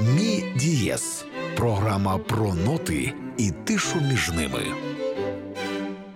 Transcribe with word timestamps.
Мі 0.00 0.52
Дієс 0.56 1.24
програма 1.56 2.18
про 2.18 2.54
ноти 2.54 3.12
і 3.36 3.50
тишу 3.50 4.00
між 4.00 4.30
ними. 4.30 4.60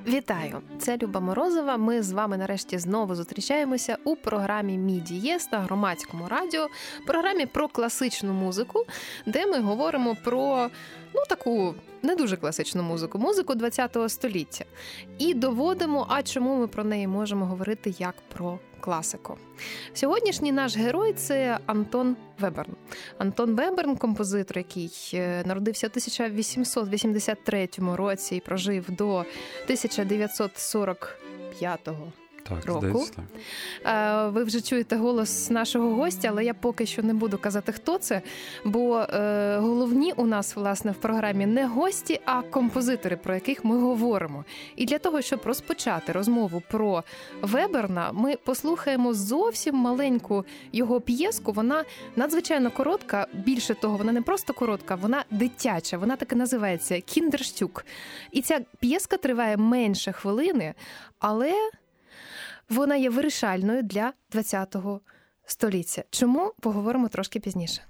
Вітаю! 0.07 0.61
Це 0.79 0.97
Люба 0.97 1.21
Морозова. 1.21 1.77
Ми 1.77 2.03
з 2.03 2.13
вами 2.13 2.37
нарешті 2.37 2.79
знову 2.79 3.15
зустрічаємося 3.15 3.97
у 4.05 4.17
програмі 4.17 4.79
Мі 4.79 5.01
Дієс 5.01 5.53
на 5.53 5.59
громадському 5.59 6.29
радіо, 6.29 6.67
програмі 7.07 7.47
про 7.47 7.69
класичну 7.69 8.33
музику, 8.33 8.85
де 9.27 9.47
ми 9.47 9.61
говоримо 9.61 10.17
про 10.25 10.71
ну 11.15 11.23
таку 11.29 11.75
не 12.03 12.17
дуже 12.17 12.37
класичну 12.37 12.83
музику, 12.83 13.19
музику 13.19 13.55
ХХ 13.55 14.09
століття. 14.09 14.65
І 15.19 15.35
доводимо, 15.35 16.07
а 16.09 16.23
чому 16.23 16.57
ми 16.57 16.67
про 16.67 16.85
неї 16.85 17.07
можемо 17.07 17.47
говорити 17.47 17.95
як 17.99 18.15
про 18.35 18.59
класику. 18.81 19.37
Сьогоднішній 19.95 20.53
наш 20.53 20.77
герой 20.77 21.13
це 21.13 21.59
Антон 21.67 22.17
Веберн. 22.39 22.73
Антон 23.19 23.55
Веберн, 23.55 23.97
композитор, 23.97 24.59
який 24.59 25.11
е, 25.15 25.43
народився 25.47 25.87
в 25.87 25.91
1883 25.91 27.69
році 27.79 28.37
і 28.37 28.41
прожив 28.41 28.91
до 28.91 29.17
1945 29.17 31.91
так, 32.43 32.67
року. 32.67 32.81
Здається, 32.81 33.13
так. 33.83 34.27
Е, 34.27 34.29
ви 34.29 34.45
вже 34.45 34.61
чуєте 34.61 34.97
голос 34.97 35.51
нашого 35.51 35.95
гостя, 35.95 36.29
але 36.31 36.45
я 36.45 36.55
поки 36.55 36.87
що 36.87 37.03
не 37.03 37.15
буду 37.15 37.39
казати, 37.39 37.73
хто 37.73 37.99
це. 37.99 38.23
Бо 38.65 38.99
е, 38.99 39.59
головні 39.59 40.13
у 40.17 40.27
нас 40.27 40.57
власне 40.57 40.91
в 40.91 40.95
програмі 40.95 41.47
не 41.47 41.67
гості, 41.67 42.21
а 42.25 42.43
композитори, 42.43 43.17
про 43.17 43.35
яких 43.35 43.65
ми 43.65 43.79
говоримо. 43.79 44.45
І 44.77 44.87
для 44.87 44.99
того, 44.99 45.23
щоб 45.23 45.41
розпочати 45.45 46.13
розмову 46.13 46.63
про 46.71 47.05
Веберна, 47.43 48.13
ми 48.13 48.37
послухаємо 48.37 49.15
зовсім 49.15 49.75
маленьку 49.75 50.45
його 50.73 51.01
п'єску. 51.01 51.53
Вона 51.53 51.85
надзвичайно 52.17 52.71
коротка. 52.71 53.27
Більше 53.33 53.75
того, 53.75 53.97
вона 53.97 54.13
не 54.13 54.23
просто 54.23 54.53
коротка, 54.53 54.95
вона 54.95 55.25
дитяча. 55.31 55.99
Вона 55.99 56.17
так 56.17 56.33
і 56.33 56.35
називається 56.35 57.01
Кіндерштюк. 57.01 57.85
І 58.33 58.43
ця 58.43 58.61
п'єска 58.81 59.17
триває 59.17 59.57
менше 59.57 60.13
хвилини, 60.13 60.75
але 61.19 61.71
вона 62.71 62.97
є 62.97 63.11
вирішальною 63.11 63.83
для 63.83 64.13
ХХ 64.35 64.77
століття. 65.47 66.05
Чому 66.11 66.53
поговоримо 66.61 67.09
трошки 67.09 67.41
пізніше? 67.41 67.83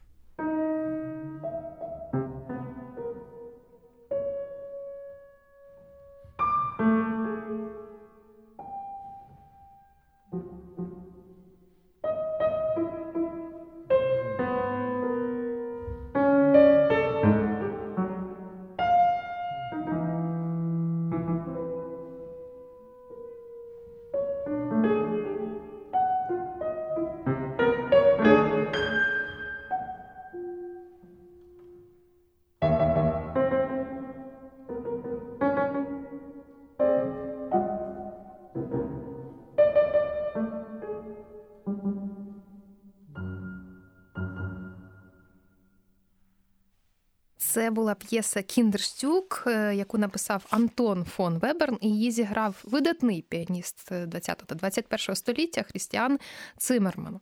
Це 47.50 47.70
була 47.70 47.94
п'єса 47.94 48.42
Кіндерстюк, 48.42 49.44
е, 49.46 49.74
яку 49.74 49.98
написав 49.98 50.46
Антон 50.50 51.04
фон 51.04 51.38
Веберн, 51.38 51.78
і 51.80 51.88
її 51.88 52.10
зіграв 52.10 52.56
видатний 52.64 53.22
піаніст 53.22 53.92
20 54.06 54.42
та 54.46 54.54
21 54.54 55.16
століття 55.16 55.62
Хрістіан 55.62 56.18
Цимерман. 56.56 57.20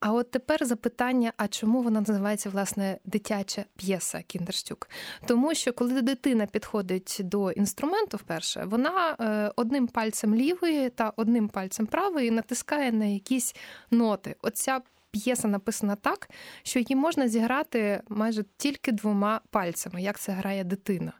А 0.00 0.12
от 0.12 0.30
тепер 0.30 0.66
запитання: 0.66 1.32
а 1.36 1.48
чому 1.48 1.82
вона 1.82 2.00
називається 2.00 2.50
власне 2.50 2.98
дитяча 3.04 3.64
п'єса 3.76 4.22
Кіндерстюк? 4.22 4.88
Тому 5.26 5.54
що 5.54 5.72
коли 5.72 6.02
дитина 6.02 6.46
підходить 6.46 7.20
до 7.24 7.50
інструменту, 7.50 8.16
вперше 8.16 8.64
вона 8.64 9.16
е, 9.20 9.52
одним 9.56 9.86
пальцем 9.86 10.34
лівої 10.34 10.90
та 10.90 11.12
одним 11.16 11.48
пальцем 11.48 11.86
правої 11.86 12.30
натискає 12.30 12.92
на 12.92 13.04
якісь 13.04 13.54
ноти. 13.90 14.36
Оця 14.42 14.80
п'єса 15.12 15.48
написана 15.48 15.96
так, 15.96 16.30
що 16.62 16.78
її 16.78 16.96
можна 16.96 17.28
зіграти 17.28 18.02
майже 18.08 18.44
тільки 18.56 18.92
двома 18.92 19.40
пальцями, 19.50 20.02
як 20.02 20.18
це 20.18 20.32
грає 20.32 20.64
дитина. 20.64 21.12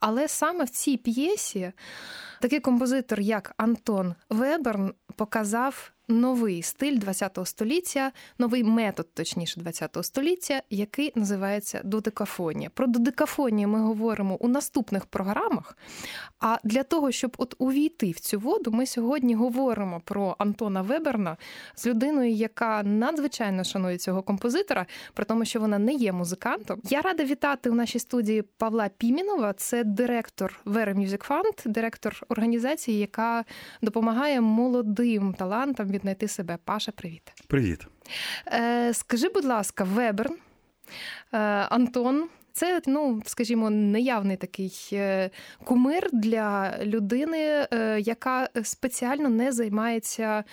Але 0.00 0.28
саме 0.28 0.64
в 0.64 0.68
цій 0.68 0.96
п'єсі 0.96 1.72
такий 2.40 2.60
композитор, 2.60 3.20
як 3.20 3.54
Антон 3.56 4.14
Веберн, 4.30 4.94
показав 5.16 5.92
новий 6.12 6.62
стиль 6.62 7.00
ХХ 7.00 7.46
століття, 7.46 8.12
новий 8.38 8.64
метод, 8.64 9.08
точніше, 9.14 9.60
ХХ 9.60 10.04
століття, 10.04 10.62
який 10.70 11.12
називається 11.14 11.80
додекафонія. 11.84 12.70
Про 12.74 12.86
додекафонію 12.86 13.68
ми 13.68 13.80
говоримо 13.80 14.36
у 14.36 14.48
наступних 14.48 15.06
програмах. 15.06 15.76
А 16.40 16.58
для 16.64 16.82
того, 16.82 17.12
щоб 17.12 17.34
от 17.38 17.54
увійти 17.58 18.10
в 18.10 18.20
цю 18.20 18.38
воду, 18.38 18.70
ми 18.70 18.86
сьогодні 18.86 19.34
говоримо 19.34 20.00
про 20.04 20.36
Антона 20.38 20.82
Веберна 20.82 21.36
з 21.74 21.86
людиною, 21.86 22.30
яка 22.30 22.82
надзвичайно 22.82 23.64
шанує 23.64 23.98
цього 23.98 24.22
композитора, 24.22 24.86
при 25.14 25.24
тому, 25.24 25.44
що 25.44 25.60
вона 25.60 25.78
не 25.78 25.92
є 25.92 26.12
музикантом. 26.12 26.80
Я 26.90 27.00
рада 27.00 27.24
вітати 27.24 27.70
у 27.70 27.74
нашій 27.74 27.98
студії 27.98 28.42
Павла 28.42 28.90
Пімінова. 28.98 29.52
Це 29.52 29.84
директор 29.84 30.60
Vera 30.66 30.94
Music 30.94 31.28
Fund, 31.28 31.68
директор 31.68 32.22
організації, 32.28 32.98
яка 32.98 33.44
допомагає 33.82 34.40
молодим 34.40 35.34
талантам 35.34 35.88
віднайти 36.02 36.28
себе. 36.28 36.58
Паша, 36.64 36.92
привіт. 36.92 37.22
Привіт. 37.46 37.86
Е, 38.46 38.94
Скажи, 38.94 39.28
будь 39.28 39.44
ласка, 39.44 39.84
Веберн, 39.84 40.34
е, 41.32 41.38
Антон. 41.70 42.28
Це, 42.54 42.82
ну, 42.86 43.22
скажімо, 43.26 43.70
неявний 43.70 44.36
такий 44.36 44.88
е, 44.92 45.30
кумир 45.64 46.08
для 46.12 46.78
людини, 46.82 47.38
е, 47.72 48.00
яка 48.00 48.48
спеціально 48.62 49.28
не 49.28 49.52
займається 49.52 50.38
е, 50.38 50.44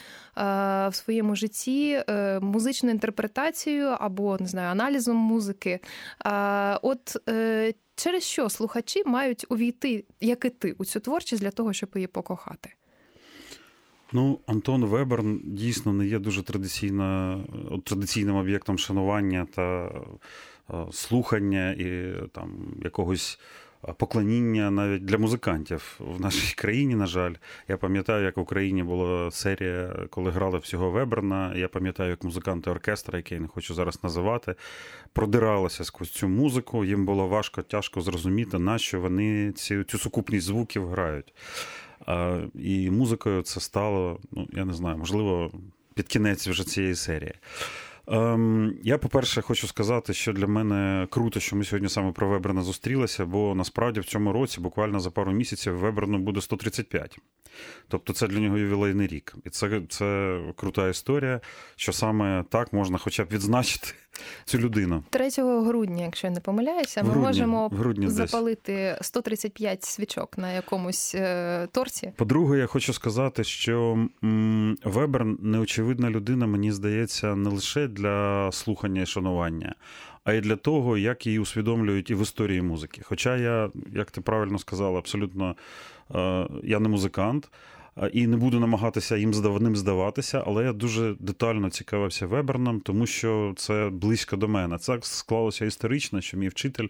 в 0.89 0.91
своєму 0.95 1.35
житті 1.35 2.03
музичною 2.41 2.93
інтерпретацією 2.93 3.87
або 3.87 4.37
не 4.39 4.47
знаю, 4.47 4.69
аналізом 4.69 5.15
музики. 5.17 5.79
От 6.81 7.17
через 7.95 8.23
що 8.23 8.49
слухачі 8.49 9.03
мають 9.05 9.45
увійти, 9.49 10.05
як 10.21 10.45
і 10.45 10.49
ти, 10.49 10.75
у 10.77 10.85
цю 10.85 10.99
творчість 10.99 11.41
для 11.41 11.51
того, 11.51 11.73
щоб 11.73 11.89
її 11.95 12.07
покохати? 12.07 12.73
Ну, 14.13 14.39
Антон 14.47 14.85
Веберн 14.85 15.41
дійсно 15.43 15.93
не 15.93 16.07
є 16.07 16.19
дуже 16.19 16.43
традиційна, 16.43 17.39
традиційним 17.83 18.35
об'єктом 18.35 18.77
шанування 18.77 19.47
та 19.55 19.91
слухання 20.91 21.71
і 21.71 22.13
там 22.31 22.51
якогось 22.83 23.39
поклоніння 23.97 24.71
навіть 24.71 25.05
для 25.05 25.17
музикантів 25.17 25.99
в 25.99 26.21
нашій 26.21 26.55
країні. 26.55 26.95
На 26.95 27.05
жаль, 27.05 27.33
я 27.67 27.77
пам'ятаю, 27.77 28.25
як 28.25 28.37
в 28.37 28.39
Україні 28.39 28.83
була 28.83 29.31
серія, 29.31 29.95
коли 30.09 30.31
грали 30.31 30.57
всього 30.57 30.91
Веберна. 30.91 31.55
Я 31.55 31.67
пам'ятаю, 31.67 32.09
як 32.09 32.23
музиканти 32.23 32.69
оркестра, 32.69 33.17
який 33.17 33.35
я 33.35 33.41
не 33.41 33.47
хочу 33.47 33.73
зараз 33.73 34.03
називати, 34.03 34.55
продиралися 35.13 35.83
сквозь 35.83 36.09
цю 36.09 36.27
музику. 36.27 36.85
Їм 36.85 37.05
було 37.05 37.27
важко, 37.27 37.61
тяжко 37.61 38.01
зрозуміти, 38.01 38.59
на 38.59 38.77
що 38.77 38.99
вони 39.01 39.51
цю, 39.51 39.83
цю 39.83 39.97
сукупність 39.97 40.45
звуків 40.45 40.87
грають. 40.87 41.33
І 42.55 42.91
музикою 42.91 43.41
це 43.41 43.59
стало, 43.59 44.19
ну 44.31 44.47
я 44.53 44.65
не 44.65 44.73
знаю, 44.73 44.97
можливо, 44.97 45.51
під 45.93 46.07
кінець 46.07 46.47
вже 46.47 46.63
цієї 46.63 46.95
серії. 46.95 47.33
Ем, 48.11 48.73
Я, 48.83 48.97
по-перше, 48.97 49.41
хочу 49.41 49.67
сказати, 49.67 50.13
що 50.13 50.33
для 50.33 50.47
мене 50.47 51.07
круто, 51.09 51.39
що 51.39 51.55
ми 51.55 51.63
сьогодні 51.63 51.89
саме 51.89 52.11
про 52.11 52.29
Веберна 52.29 52.61
зустрілися, 52.61 53.25
бо 53.25 53.55
насправді 53.55 53.99
в 53.99 54.05
цьому 54.05 54.33
році, 54.33 54.61
буквально 54.61 54.99
за 54.99 55.11
пару 55.11 55.31
місяців, 55.31 55.77
Веберну 55.77 56.17
буде 56.17 56.41
135. 56.41 57.17
Тобто 57.87 58.13
це 58.13 58.27
для 58.27 58.39
нього 58.39 58.57
ювілейний 58.57 59.07
рік. 59.07 59.35
І 59.45 59.49
це 59.49 59.81
це 59.89 60.39
крута 60.55 60.89
історія, 60.89 61.41
що 61.75 61.93
саме 61.93 62.45
так 62.49 62.73
можна 62.73 62.97
хоча 62.97 63.23
б 63.23 63.27
відзначити 63.31 63.87
цю 64.45 64.57
людину. 64.57 65.03
3 65.09 65.29
грудня, 65.37 66.03
якщо 66.03 66.27
я 66.27 66.33
не 66.33 66.39
помиляюся, 66.39 67.03
ми 67.03 67.09
грудні, 67.09 67.27
можемо 67.27 67.67
грудні 67.69 68.07
запалити 68.07 68.73
десь. 68.73 69.07
135 69.07 69.83
свічок 69.83 70.37
на 70.37 70.51
якомусь 70.51 71.15
е, 71.15 71.67
торці. 71.71 72.11
По-друге, 72.15 72.57
я 72.57 72.65
хочу 72.65 72.93
сказати, 72.93 73.43
що 73.43 74.07
м, 74.23 74.77
Вебер 74.83 75.25
неочевидна 75.25 76.09
людина, 76.09 76.47
мені 76.47 76.71
здається, 76.71 77.35
не 77.35 77.49
лише 77.49 77.87
для 77.99 78.51
слухання 78.51 79.01
і 79.01 79.05
шанування. 79.05 79.75
А 80.23 80.33
й 80.33 80.41
для 80.41 80.55
того, 80.55 80.97
як 80.97 81.25
її 81.25 81.39
усвідомлюють 81.39 82.09
і 82.09 82.15
в 82.15 82.21
історії 82.21 82.61
музики. 82.61 83.01
Хоча 83.03 83.37
я, 83.37 83.69
як 83.93 84.11
ти 84.11 84.21
правильно 84.21 84.59
сказала, 84.59 84.99
абсолютно 84.99 85.55
Е, 86.15 86.47
я 86.63 86.79
не 86.79 86.89
музикант, 86.89 87.49
і 88.13 88.27
не 88.27 88.37
буду 88.37 88.59
намагатися 88.59 89.17
їм 89.17 89.31
ним 89.61 89.75
здаватися, 89.75 90.43
але 90.47 90.63
я 90.63 90.73
дуже 90.73 91.15
детально 91.19 91.69
цікавився 91.69 92.27
Веберном, 92.27 92.79
тому 92.79 93.05
що 93.05 93.53
це 93.57 93.89
близько 93.91 94.35
до 94.35 94.47
мене. 94.47 94.77
Це 94.77 94.97
склалося 95.01 95.65
історично, 95.65 96.21
що 96.21 96.37
мій 96.37 96.47
вчитель 96.47 96.87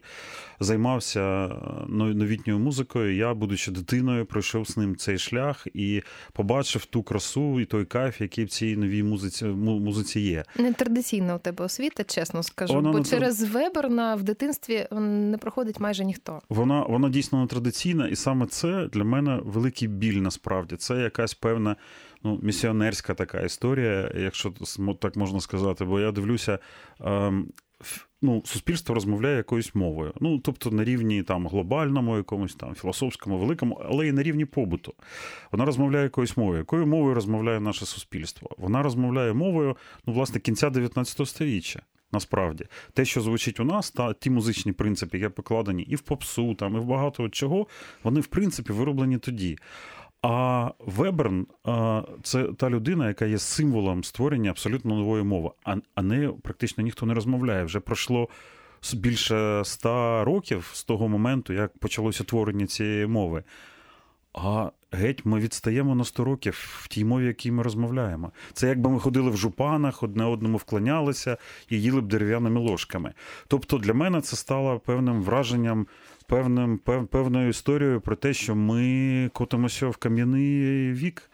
займався 0.59 1.45
е, 1.45 1.49
новітньою 1.89 2.59
музикою. 2.59 3.15
Я, 3.15 3.33
будучи 3.33 3.71
дитиною, 3.71 4.25
пройшов 4.25 4.67
з 4.67 4.77
ним 4.77 4.95
цей 4.95 5.17
шлях 5.17 5.67
і 5.73 6.01
побачив 6.33 6.85
ту 6.85 7.03
красу 7.03 7.59
і 7.59 7.65
той 7.65 7.85
кайф, 7.85 8.21
який 8.21 8.45
в 8.45 8.49
цій 8.49 8.75
новій 8.75 9.03
музиці 9.03 9.45
музиці 9.45 10.19
є. 10.19 10.43
Не 10.57 10.73
традиційна 10.73 11.35
у 11.35 11.39
тебе 11.39 11.65
освіта, 11.65 12.03
чесно 12.03 12.43
скажу. 12.43 12.73
Вона 12.73 12.91
бо 12.91 13.03
через 13.03 13.43
Веберна 13.43 14.15
в 14.15 14.23
дитинстві 14.23 14.87
не 15.01 15.37
проходить 15.37 15.79
майже 15.79 16.05
ніхто. 16.05 16.41
Вона 16.49 16.83
вона 16.83 17.09
дійсно 17.09 17.41
не 17.41 17.47
традиційна, 17.47 18.07
і 18.07 18.15
саме 18.15 18.45
це 18.45 18.87
для 18.93 19.03
мене 19.03 19.39
великий 19.43 19.87
біль 19.87 20.17
насправді. 20.21 20.75
Це 20.75 20.88
якась 20.95 21.33
певна 21.33 21.75
ну, 22.23 22.39
місіонерська 22.43 23.13
така 23.13 23.39
історія, 23.39 24.11
якщо 24.15 24.53
так 24.99 25.15
можна 25.15 25.39
сказати. 25.39 25.85
Бо 25.85 25.99
я 25.99 26.11
дивлюся. 26.11 26.59
Ем, 27.01 27.47
ну, 28.21 28.41
Суспільство 28.45 28.95
розмовляє 28.95 29.37
якоюсь 29.37 29.75
мовою. 29.75 30.13
Ну, 30.21 30.39
тобто 30.39 30.71
на 30.71 30.83
рівні 30.83 31.23
там 31.23 31.47
глобальному, 31.47 32.17
якомусь 32.17 32.55
там 32.55 32.75
філософському, 32.75 33.37
великому, 33.37 33.81
але 33.89 34.07
і 34.07 34.11
на 34.11 34.23
рівні 34.23 34.45
побуту. 34.45 34.93
Вона 35.51 35.65
розмовляє 35.65 36.03
якоюсь 36.03 36.37
мовою. 36.37 36.57
Якою 36.57 36.87
мовою 36.87 37.15
розмовляє 37.15 37.59
наше 37.59 37.85
суспільство? 37.85 38.49
Вона 38.57 38.83
розмовляє 38.83 39.33
мовою, 39.33 39.77
ну, 40.05 40.13
власне, 40.13 40.39
кінця 40.39 40.69
19 40.69 41.27
століття. 41.27 41.81
Насправді, 42.11 42.65
те, 42.93 43.05
що 43.05 43.21
звучить 43.21 43.59
у 43.59 43.63
нас, 43.63 43.91
та 43.91 44.13
ті 44.13 44.29
музичні 44.29 44.71
принципи, 44.71 45.17
які 45.19 45.33
покладені 45.33 45.83
і 45.83 45.95
в 45.95 46.01
попсу, 46.01 46.55
там, 46.55 46.75
і 46.75 46.79
в 46.79 46.85
багато 46.85 47.29
чого, 47.29 47.67
вони 48.03 48.19
в 48.19 48.27
принципі 48.27 48.73
вироблені 48.73 49.17
тоді. 49.17 49.57
А 50.21 50.71
Веберн 50.79 51.47
це 52.23 52.43
та 52.43 52.69
людина, 52.69 53.07
яка 53.07 53.25
є 53.25 53.37
символом 53.37 54.03
створення 54.03 54.49
абсолютно 54.49 54.95
нової 54.95 55.23
мови, 55.23 55.51
а 55.95 56.01
нею 56.01 56.33
практично 56.33 56.83
ніхто 56.83 57.05
не 57.05 57.13
розмовляє. 57.13 57.63
Вже 57.63 57.79
пройшло 57.79 58.29
більше 58.93 59.59
ста 59.61 60.23
років 60.23 60.69
з 60.73 60.83
того 60.83 61.07
моменту, 61.07 61.53
як 61.53 61.77
почалося 61.77 62.23
творення 62.23 62.67
цієї 62.67 63.07
мови. 63.07 63.43
А 64.33 64.69
геть 64.91 65.25
ми 65.25 65.39
відстаємо 65.39 65.95
на 65.95 66.03
100 66.03 66.23
років 66.23 66.79
в 66.81 66.87
тій 66.87 67.05
мові, 67.05 67.25
якій 67.25 67.51
ми 67.51 67.63
розмовляємо. 67.63 68.31
Це 68.53 68.67
якби 68.67 68.89
ми 68.89 68.99
ходили 68.99 69.29
в 69.31 69.37
жупанах, 69.37 70.03
одне 70.03 70.25
одному 70.25 70.57
вклонялися 70.57 71.37
і 71.69 71.81
їли 71.81 72.01
б 72.01 72.07
дерев'яними 72.07 72.59
ложками. 72.59 73.13
Тобто 73.47 73.77
для 73.77 73.93
мене 73.93 74.21
це 74.21 74.35
стало 74.35 74.79
певним 74.79 75.21
враженням 75.21 75.87
певним, 76.29 76.77
пев, 76.77 77.07
певною 77.07 77.49
історією 77.49 78.01
про 78.01 78.15
те, 78.15 78.33
що 78.33 78.55
ми 78.55 79.29
котимося 79.33 79.87
в 79.87 79.97
кам'яний 79.97 80.93
вік. 80.93 81.29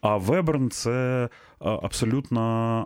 А 0.00 0.16
Веберн 0.16 0.70
це 0.70 1.28
абсолютно 1.58 2.40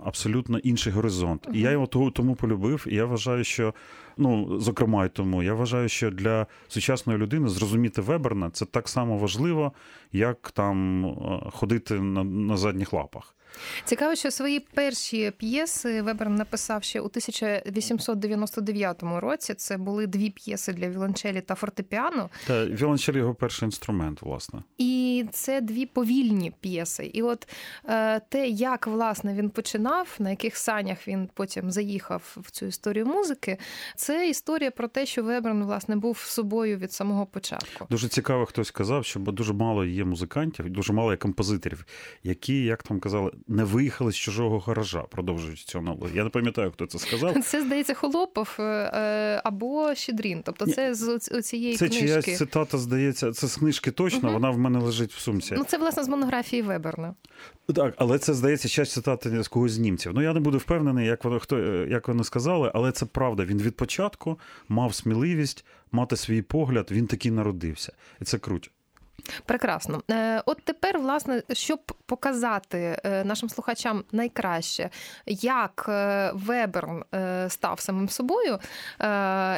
абсолютно 0.04 0.58
інший 0.58 0.92
горизонт. 0.92 1.48
І 1.52 1.60
я 1.60 1.70
його 1.70 1.86
тому 1.86 2.34
полюбив. 2.34 2.86
І 2.88 2.94
я 2.94 3.04
вважаю, 3.04 3.44
що 3.44 3.74
ну 4.16 4.60
зокрема 4.60 5.06
й 5.06 5.08
тому, 5.08 5.42
я 5.42 5.54
вважаю, 5.54 5.88
що 5.88 6.10
для 6.10 6.46
сучасної 6.68 7.18
людини 7.18 7.48
зрозуміти 7.48 8.00
Веберна 8.00 8.50
це 8.50 8.64
так 8.64 8.88
само 8.88 9.18
важливо, 9.18 9.72
як 10.12 10.50
там 10.50 11.04
ходити 11.52 11.94
на, 12.00 12.24
на 12.24 12.56
задніх 12.56 12.92
лапах. 12.92 13.33
Цікаво, 13.84 14.14
що 14.14 14.30
свої 14.30 14.60
перші 14.60 15.32
п'єси 15.36 16.02
Вебер 16.02 16.28
написав 16.30 16.84
ще 16.84 17.00
у 17.00 17.04
1899 17.04 19.02
році. 19.02 19.54
Це 19.54 19.76
були 19.76 20.06
дві 20.06 20.30
п'єси 20.30 20.72
для 20.72 20.88
віолончелі 20.88 21.40
та 21.40 21.54
фортепіано. 21.54 22.30
Та 22.46 22.66
віолончель 22.66 23.14
його 23.14 23.34
перший 23.34 23.66
інструмент, 23.66 24.22
власне. 24.22 24.62
І 24.78 25.24
це 25.32 25.60
дві 25.60 25.86
повільні 25.86 26.52
п'єси. 26.60 27.10
І 27.12 27.22
от 27.22 27.48
е, 27.88 28.20
те, 28.20 28.48
як 28.48 28.86
власне 28.86 29.34
він 29.34 29.50
починав, 29.50 30.16
на 30.18 30.30
яких 30.30 30.56
санях 30.56 31.08
він 31.08 31.28
потім 31.34 31.70
заїхав 31.70 32.36
в 32.36 32.50
цю 32.50 32.66
історію 32.66 33.06
музики, 33.06 33.58
це 33.96 34.28
історія 34.28 34.70
про 34.70 34.88
те, 34.88 35.06
що 35.06 35.22
Веберн 35.22 35.64
власне 35.64 35.96
був 35.96 36.18
собою 36.18 36.76
від 36.76 36.92
самого 36.92 37.26
початку. 37.26 37.86
Дуже 37.90 38.08
цікаво, 38.08 38.46
хтось 38.46 38.68
сказав, 38.68 39.04
що 39.04 39.20
дуже 39.20 39.52
мало 39.52 39.84
є 39.84 40.04
музикантів, 40.04 40.70
дуже 40.70 40.92
мало 40.92 41.10
є 41.10 41.16
композиторів, 41.16 41.86
які, 42.22 42.64
як 42.64 42.82
там 42.82 43.00
казали, 43.00 43.32
не 43.48 43.64
виїхали 43.64 44.12
з 44.12 44.16
чужого 44.16 44.58
гаража, 44.58 45.02
продовжуючи 45.02 45.64
цю 45.64 45.78
аналогію. 45.78 46.16
Я 46.16 46.24
не 46.24 46.30
пам'ятаю, 46.30 46.70
хто 46.70 46.86
це 46.86 46.98
сказав. 46.98 47.42
Це 47.44 47.62
здається 47.62 47.94
Холопов 47.94 48.56
е, 48.58 48.62
е, 48.62 49.40
або 49.44 49.94
Щедрін. 49.94 50.42
Тобто, 50.44 50.66
це 50.66 50.94
з 50.94 51.18
цієї 51.42 51.76
це 51.76 51.88
книжки. 51.88 52.06
Це 52.08 52.22
чиясь 52.22 52.38
цитата, 52.38 52.78
здається, 52.78 53.32
це 53.32 53.46
з 53.46 53.56
книжки 53.56 53.90
точно. 53.90 54.28
Угу. 54.28 54.32
Вона 54.32 54.50
в 54.50 54.58
мене 54.58 54.78
лежить 54.78 55.12
в 55.12 55.18
сумці. 55.18 55.54
Ну 55.58 55.64
це 55.64 55.78
власне 55.78 56.04
з 56.04 56.08
монографії 56.08 56.62
Веберна. 56.62 57.14
Так, 57.74 57.94
але 57.96 58.18
це 58.18 58.34
здається 58.34 58.68
часть 58.68 58.92
цитати 58.92 59.42
з 59.42 59.48
когось 59.48 59.72
з 59.72 59.78
німців. 59.78 60.12
Ну 60.14 60.22
я 60.22 60.32
не 60.32 60.40
буду 60.40 60.58
впевнений, 60.58 61.06
як 61.06 61.24
воно 61.24 61.40
хто 61.40 61.58
як 61.86 62.08
вони 62.08 62.24
сказали, 62.24 62.70
але 62.74 62.92
це 62.92 63.06
правда. 63.06 63.44
Він 63.44 63.62
від 63.62 63.76
початку 63.76 64.38
мав 64.68 64.94
сміливість 64.94 65.64
мати 65.92 66.16
свій 66.16 66.42
погляд. 66.42 66.88
Він 66.90 67.06
такий 67.06 67.30
народився, 67.30 67.92
і 68.20 68.24
це 68.24 68.38
круто. 68.38 68.68
Прекрасно. 69.46 70.02
Е, 70.10 70.42
от 70.46 70.58
тепер, 70.64 70.98
власне, 70.98 71.42
щоб 71.52 71.80
показати 72.06 73.00
е, 73.04 73.24
нашим 73.24 73.48
слухачам 73.48 74.04
найкраще, 74.12 74.90
як 75.26 75.86
е, 75.88 76.30
Веберн 76.34 77.04
став 77.48 77.80
самим 77.80 78.08
собою, 78.08 78.58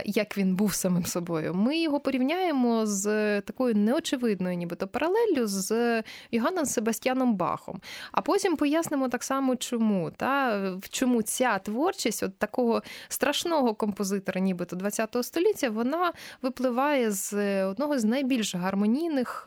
як 0.05 0.39
він 0.39 0.57
був 0.57 0.75
самим 0.75 1.07
собою, 1.07 1.55
ми 1.55 1.79
його 1.79 2.01
порівняємо 2.01 2.87
з 2.87 3.41
такою 3.41 3.75
неочевидною, 3.75 4.57
нібито 4.57 4.87
паралеллю 4.87 5.47
з 5.47 6.03
Йоганном 6.31 6.67
Себастьяном 6.67 7.35
Бахом. 7.35 7.81
А 8.13 8.21
потім 8.21 8.57
пояснимо 8.57 9.09
так 9.09 9.23
само, 9.23 9.57
чому 9.57 10.11
та 10.11 10.61
чому 10.91 11.23
ця 11.23 11.59
творчість 11.59 12.23
от 12.23 12.39
такого 12.39 12.83
страшного 13.09 13.75
композитора, 13.75 14.41
нібито 14.41 14.77
ХХ 14.77 15.23
століття, 15.23 15.71
вона 15.71 16.13
випливає 16.43 17.11
з 17.11 17.65
одного 17.65 17.99
з 17.99 18.05
найбільш 18.05 18.55
гармонійних 18.55 19.46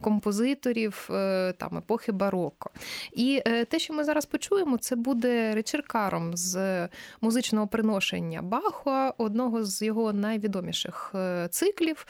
композиторів 0.00 1.08
е, 1.10 1.52
там 1.52 1.78
епохи 1.78 2.12
бароко. 2.12 2.70
І 3.12 3.42
е, 3.46 3.64
те, 3.64 3.78
що 3.78 3.94
ми 3.94 4.04
зараз 4.04 4.26
почуємо, 4.26 4.78
це 4.78 4.96
буде 4.96 5.54
речеркаром 5.54 6.36
з 6.36 6.88
музичного 7.20 7.66
приношення 7.66 8.42
Баха, 8.42 9.14
одного 9.18 9.64
з 9.64 9.82
його 9.82 10.12
найвідоміших 10.12 11.12
е, 11.14 11.48
циклів. 11.50 12.06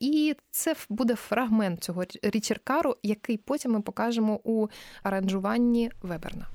І 0.00 0.36
це 0.50 0.74
буде 0.88 1.14
фрагмент 1.14 1.84
цього 1.84 2.04
річеркару, 2.22 2.96
який 3.02 3.36
потім 3.36 3.72
ми 3.72 3.80
покажемо 3.80 4.40
у 4.44 4.68
аранжуванні 5.02 5.90
Веберна. 6.02 6.46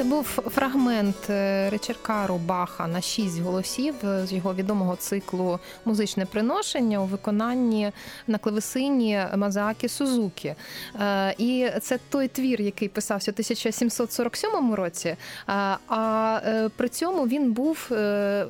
Це 0.00 0.06
був 0.06 0.24
фрагмент 0.24 1.30
е, 1.30 1.70
речеркару 1.70 2.36
Баха 2.36 2.86
на 2.86 3.00
шість 3.00 3.40
голосів 3.40 3.94
з 4.24 4.32
його 4.32 4.54
відомого 4.54 4.96
циклу 4.96 5.58
Музичне 5.84 6.26
приношення 6.26 6.98
у 6.98 7.04
виконанні 7.04 7.92
на 8.26 8.38
клавесині 8.38 9.20
Мазаакі 9.36 9.88
Сузукі. 9.88 10.54
Е, 11.00 11.34
і 11.38 11.70
це 11.82 11.98
той 12.08 12.28
твір, 12.28 12.60
який 12.60 12.88
писався 12.88 13.30
у 13.30 13.34
1747 13.34 14.74
році. 14.74 15.16
А 15.46 16.40
е, 16.46 16.68
при 16.76 16.88
цьому 16.88 17.26
він 17.26 17.52
був 17.52 17.78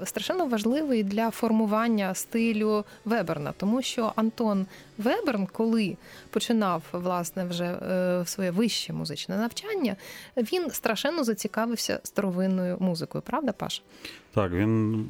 страшенно 0.04 0.46
важливий 0.46 1.02
для 1.02 1.30
формування 1.30 2.14
стилю 2.14 2.84
Веберна, 3.04 3.52
тому 3.56 3.82
що 3.82 4.12
Антон 4.16 4.66
Веберн, 4.98 5.46
коли 5.52 5.96
починав 6.30 6.82
власне 6.92 7.44
вже 7.44 7.76
своє 8.26 8.50
вище 8.50 8.92
музичне 8.92 9.36
навчання, 9.36 9.96
він 10.36 10.70
страшенно 10.70 11.24
зацікавився 11.24 11.39
старовинною 12.02 12.76
музикою, 12.80 13.22
правда, 13.26 13.52
Паш? 13.52 13.82
Так, 14.34 14.52
він 14.52 15.06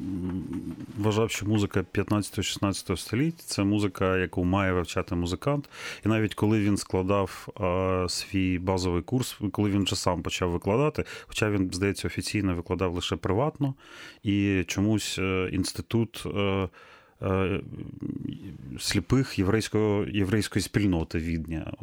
вважав, 0.97 1.31
що 1.31 1.45
музика 1.45 1.85
15-16 1.93 2.97
століття 2.97 3.43
це 3.45 3.63
музика, 3.63 4.17
яку 4.17 4.43
має 4.43 4.73
вивчати 4.73 5.15
музикант. 5.15 5.69
І 6.05 6.09
навіть 6.09 6.35
коли 6.35 6.59
він 6.59 6.77
складав 6.77 7.47
а, 7.55 8.05
свій 8.09 8.59
базовий 8.59 9.01
курс, 9.01 9.37
коли 9.51 9.69
він 9.69 9.83
вже 9.83 9.95
сам 9.95 10.21
почав 10.21 10.49
викладати, 10.49 11.05
хоча 11.27 11.49
він, 11.49 11.69
здається, 11.73 12.07
офіційно 12.07 12.55
викладав 12.55 12.93
лише 12.93 13.15
приватно, 13.15 13.73
і 14.23 14.63
чомусь 14.67 15.19
е, 15.19 15.49
інститут. 15.51 16.23
Е, 16.25 16.29
Е, 16.31 16.69
сліпих 18.79 19.39
єврейського, 19.39 20.05
єврейської 20.07 20.63
спільноти 20.63 21.19
Відня. 21.19 21.73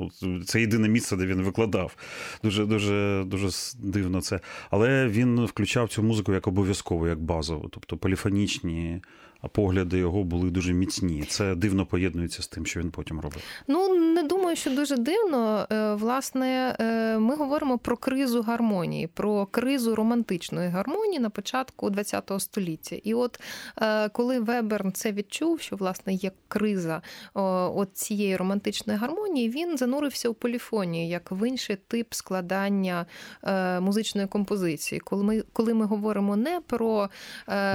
Це 0.46 0.60
єдине 0.60 0.88
місце, 0.88 1.16
де 1.16 1.26
він 1.26 1.42
викладав. 1.42 1.96
Дуже 2.42 2.66
дуже 2.66 3.24
дуже 3.26 3.48
дивно 3.78 4.20
це. 4.20 4.40
Але 4.70 5.08
він 5.08 5.44
включав 5.44 5.88
цю 5.88 6.02
музику 6.02 6.32
як 6.32 6.46
обов'язково, 6.46 7.08
як 7.08 7.20
базову, 7.20 7.68
тобто 7.68 7.96
поліфонічні 7.96 9.02
погляди 9.46 9.98
його 9.98 10.24
були 10.24 10.50
дуже 10.50 10.72
міцні. 10.72 11.24
Це 11.28 11.54
дивно 11.54 11.86
поєднується 11.86 12.42
з 12.42 12.48
тим, 12.48 12.66
що 12.66 12.80
він 12.80 12.90
потім 12.90 13.20
робив. 13.20 13.42
Ну 13.68 13.94
не 13.94 14.22
думаю, 14.22 14.56
що 14.56 14.70
дуже 14.70 14.96
дивно. 14.96 15.66
Е, 15.72 15.94
власне, 15.94 16.76
е, 16.80 17.18
ми 17.18 17.36
говоримо 17.36 17.78
про 17.78 17.96
кризу 17.96 18.42
гармонії, 18.42 19.06
про 19.06 19.46
кризу 19.46 19.94
романтичної 19.94 20.68
гармонії 20.68 21.18
на 21.18 21.30
початку 21.30 21.92
ХХ 21.92 22.40
століття. 22.40 22.96
І 23.04 23.14
от 23.14 23.40
е, 23.82 24.08
коли 24.08 24.40
Веберн 24.40 24.92
це 24.92 25.12
відчув, 25.12 25.60
що 25.60 25.76
власне 25.76 26.12
є 26.14 26.30
криза 26.48 27.02
от 27.34 27.88
цієї 27.92 28.36
романтичної 28.36 28.98
гармонії, 28.98 29.50
він 29.50 29.76
занурився 29.76 30.28
у 30.28 30.34
поліфонії 30.34 31.08
як 31.08 31.32
в 31.32 31.48
інший 31.48 31.76
тип 31.88 32.14
складання 32.14 33.06
музичної 33.80 34.26
композиції. 34.26 35.00
Коли 35.00 35.24
ми 35.24 35.42
коли 35.52 35.74
ми 35.74 35.84
говоримо 35.86 36.36
не 36.36 36.60
про 36.66 37.10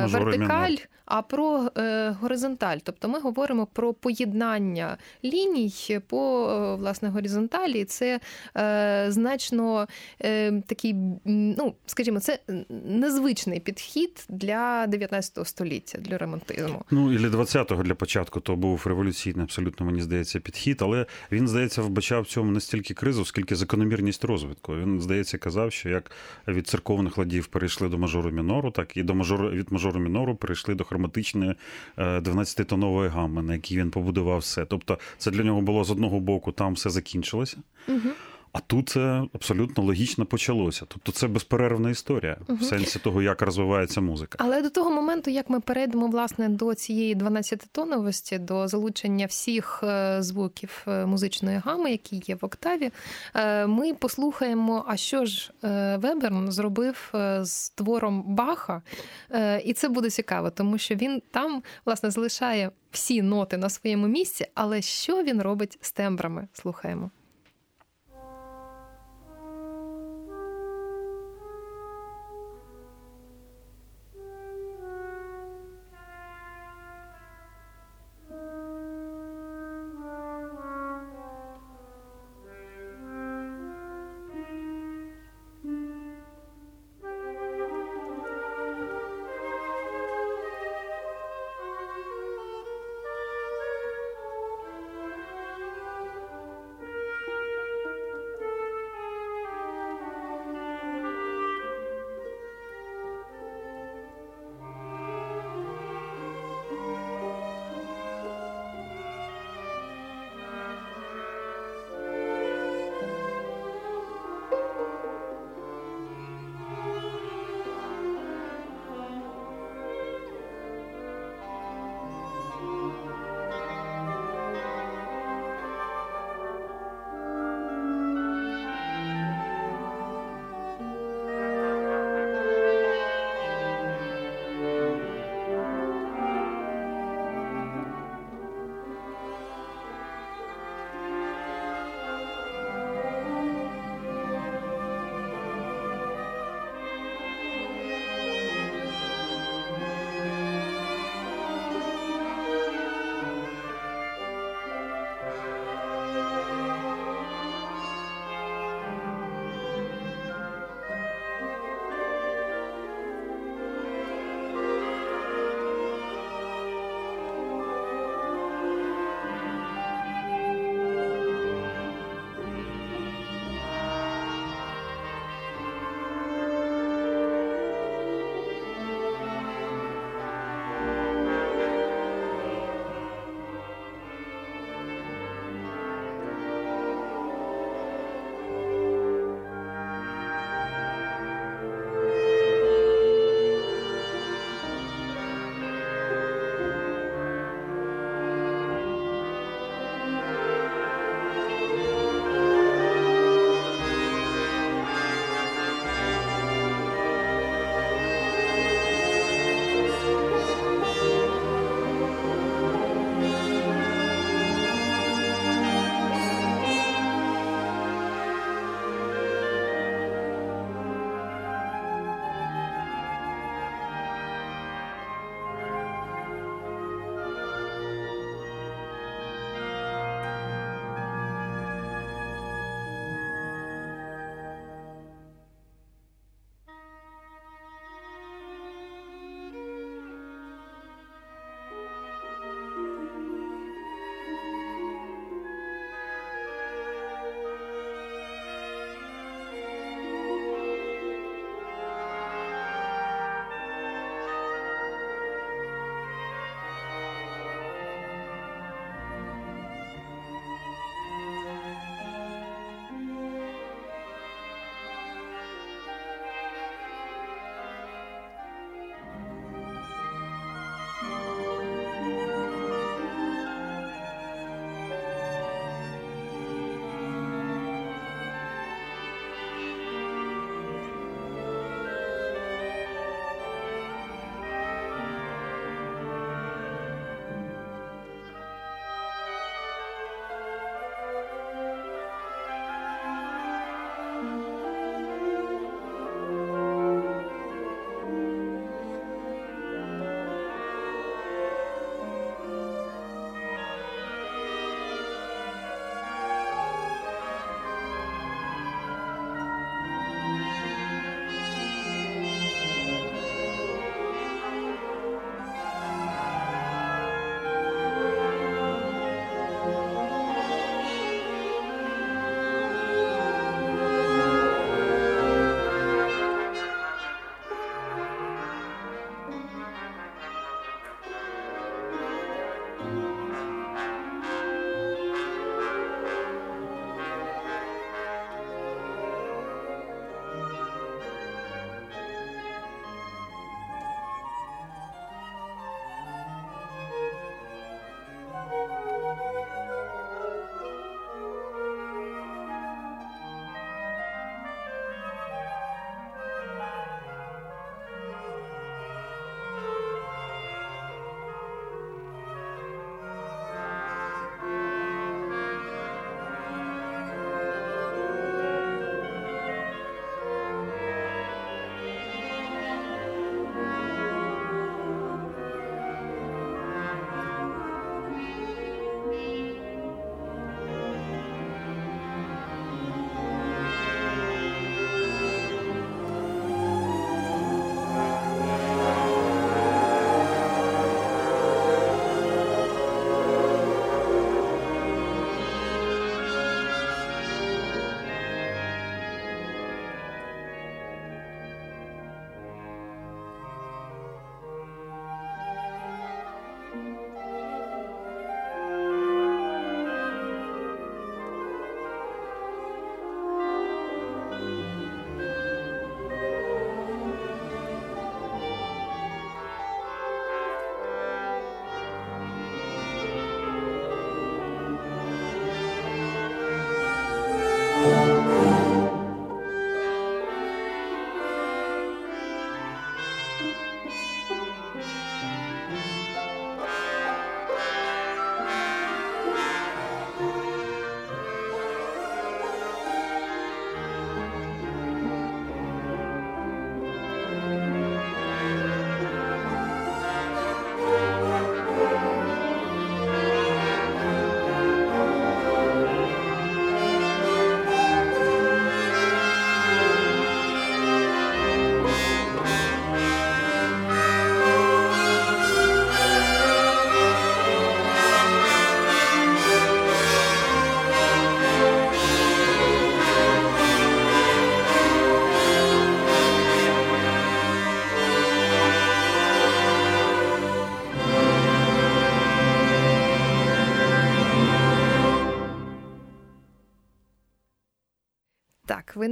вертикаль 0.03 0.75
а 1.05 1.22
про 1.22 1.52
е, 1.77 2.10
горизонталь. 2.22 2.77
Тобто 2.83 3.10
ми 3.10 3.19
говоримо 3.19 3.65
про 3.65 3.93
поєднання 3.93 4.98
ліній 5.24 6.00
по 6.07 6.50
е, 6.50 6.75
власне 6.75 7.10
горизонталі. 7.10 7.86
Це 7.86 8.19
е, 8.57 9.05
значно 9.10 9.88
такий, 10.65 10.95
ну 11.25 11.74
скажімо, 11.86 12.19
це 12.19 12.39
незвичний 12.86 13.60
підхід 13.60 14.25
для 14.29 14.88
19 14.88 15.48
століття, 15.48 15.98
для 16.01 16.17
романтизму. 16.17 16.83
Ну 16.91 17.13
і 17.13 17.17
для 17.17 17.27
20-го 17.27 17.83
для 17.83 17.95
початку 17.95 18.39
то 18.39 18.55
був 18.55 18.83
революційний, 18.86 19.43
абсолютно 19.43 19.86
мені 19.86 20.01
здається, 20.01 20.39
підхід, 20.39 20.81
але 20.81 21.05
він 21.31 21.48
здається 21.48 21.81
вбачав 21.81 22.24
в 22.24 22.27
цьому 22.27 22.51
не 22.51 22.60
стільки 22.60 22.93
кризу, 22.93 23.25
скільки 23.25 23.55
закономірність 23.55 24.24
розвитку. 24.24 24.75
Він 24.75 25.01
здається 25.01 25.38
казав, 25.38 25.72
що 25.72 25.89
як 25.89 26.12
від 26.48 26.67
церковних 26.67 27.17
ладів 27.17 27.48
перейшли 27.48 27.89
до 27.89 27.98
мажору 27.98 28.31
мінору, 28.31 28.72
так 28.72 28.98
і 28.98 29.03
до 29.03 29.15
мажору 29.15 29.50
від 29.50 29.72
мажору 29.72 30.00
мінору 30.00 30.36
перейшли 30.36 30.75
до 30.75 30.83
хроматичної 30.83 31.42
12-тонової 31.97 33.09
гамми, 33.09 33.41
на 33.41 33.53
якій 33.53 33.77
він 33.77 33.91
побудував 33.91 34.39
все. 34.39 34.65
Тобто, 34.65 35.00
це 35.17 35.31
для 35.31 35.43
нього 35.43 35.62
було 35.62 35.83
з 35.83 35.91
одного 35.91 36.19
боку, 36.19 36.51
там 36.51 36.73
все 36.73 36.89
закінчилося. 36.89 37.57
Угу. 37.88 38.09
А 38.53 38.60
тут 38.60 38.89
це 38.89 39.24
абсолютно 39.33 39.83
логічно 39.83 40.25
почалося. 40.25 40.86
Тобто 40.88 41.12
це 41.12 41.27
безперервна 41.27 41.89
історія 41.89 42.38
угу. 42.48 42.57
в 42.62 42.63
сенсі 42.63 43.00
того, 43.00 43.22
як 43.22 43.41
розвивається 43.41 44.01
музика. 44.01 44.38
Але 44.41 44.62
до 44.62 44.69
того 44.69 44.91
моменту, 44.91 45.29
як 45.29 45.50
ми 45.50 45.60
перейдемо 45.60 46.07
власне 46.07 46.50
до 46.50 46.74
цієї 46.74 47.15
12-тоновості, 47.15 48.39
до 48.39 48.67
залучення 48.67 49.25
всіх 49.25 49.83
е, 49.83 50.17
звуків 50.19 50.86
е, 50.88 51.05
музичної 51.05 51.62
гами, 51.65 51.91
які 51.91 52.22
є 52.27 52.36
в 52.36 52.45
октаві, 52.45 52.91
е, 53.36 53.67
ми 53.67 53.93
послухаємо, 53.93 54.86
а 54.88 54.98
що 54.98 55.25
ж 55.25 55.51
Веберн 55.98 56.51
зробив 56.51 57.13
з 57.41 57.69
твором 57.69 58.24
Баха, 58.36 58.81
і 59.65 59.74
це 59.74 59.89
буде 59.89 60.10
цікаво, 60.10 60.50
тому 60.50 60.77
що 60.77 60.95
він 60.95 61.22
там 61.31 61.63
власне 61.86 62.12
залишає 62.12 62.72
всі 62.91 63.22
ноти 63.22 63.57
на 63.57 63.69
своєму 63.69 64.07
місці, 64.07 64.45
але 64.53 64.81
що 64.81 65.24
він 65.24 65.41
робить 65.41 65.77
з 65.81 65.91
тембрами? 65.91 66.48
Слухаємо. 66.53 67.12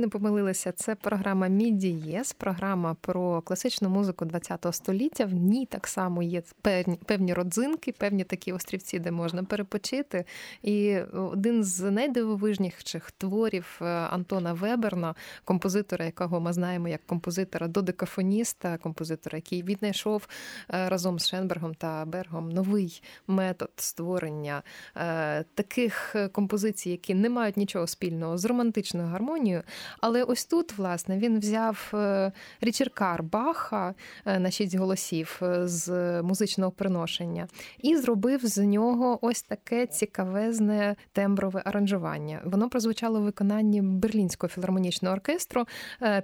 Не 0.01 0.07
помилилися. 0.07 0.71
Це 0.71 0.95
програма 0.95 1.47
Мідієс, 1.47 2.33
програма 2.33 2.95
про 3.01 3.41
класичну 3.41 3.89
музику 3.89 4.25
ХХ 4.25 4.73
століття. 4.73 5.25
В 5.25 5.33
ній 5.33 5.65
так 5.65 5.87
само 5.87 6.23
є 6.23 6.43
певні 6.61 6.99
певні 7.05 7.33
родзинки, 7.33 7.91
певні 7.91 8.23
такі 8.23 8.53
острівці, 8.53 8.99
де 8.99 9.11
можна 9.11 9.43
перепочити. 9.43 10.25
І 10.63 10.97
один 11.13 11.63
з 11.63 11.91
найдивовижніших 11.91 13.11
творів 13.11 13.79
е, 13.81 13.85
Антона 13.85 14.53
Веберна, 14.53 15.15
композитора, 15.43 16.05
якого 16.05 16.39
ми 16.39 16.53
знаємо 16.53 16.87
як 16.87 17.05
композитора 17.05 17.67
додекафоніста, 17.67 18.77
композитора, 18.77 19.37
який 19.37 19.63
віднайшов 19.63 20.27
е, 20.73 20.89
разом 20.89 21.19
з 21.19 21.27
Шенбергом 21.27 21.73
та 21.75 22.05
Бергом 22.05 22.49
новий 22.49 23.03
метод 23.27 23.71
створення 23.75 24.63
е, 24.97 25.43
таких 25.55 26.15
композицій, 26.31 26.89
які 26.89 27.13
не 27.13 27.29
мають 27.29 27.57
нічого 27.57 27.87
спільного 27.87 28.37
з 28.37 28.45
романтичною 28.45 29.07
гармонією. 29.07 29.63
Але 29.99 30.23
ось 30.23 30.45
тут, 30.45 30.77
власне, 30.77 31.17
він 31.17 31.39
взяв 31.39 31.91
е, 31.93 32.31
річеркар 32.61 33.23
Баха 33.23 33.93
е, 34.25 34.39
на 34.39 34.51
шість 34.51 34.75
голосів 34.75 35.39
е, 35.41 35.67
з 35.67 36.21
музичного 36.21 36.71
приношення 36.71 37.47
і 37.79 37.97
зробив 37.97 38.39
з 38.43 38.57
нього 38.57 39.19
ось 39.21 39.41
таке 39.41 39.85
цікавезне 39.87 40.95
темброве 41.11 41.61
аранжування. 41.65 42.41
Воно 42.43 42.69
прозвучало 42.69 43.19
в 43.19 43.23
виконанні 43.23 43.81
Берлінського 43.81 44.49
філармонічного 44.49 45.15
оркестру 45.15 45.65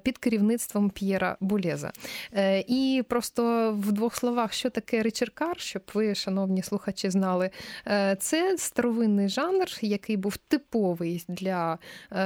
під 0.03 0.17
керівництвом 0.17 0.89
П'єра 0.89 1.38
Булеза. 1.39 1.91
І 2.67 3.03
просто 3.10 3.71
в 3.80 3.91
двох 3.91 4.15
словах, 4.15 4.53
що 4.53 4.69
таке 4.69 5.03
річеркар, 5.03 5.60
щоб 5.60 5.82
ви, 5.93 6.15
шановні 6.15 6.63
слухачі, 6.63 7.10
знали, 7.10 7.49
це 8.19 8.58
старовинний 8.58 9.30
жанр, 9.30 9.67
який 9.82 10.17
був 10.17 10.38
типовий 10.38 11.25
для 11.27 11.77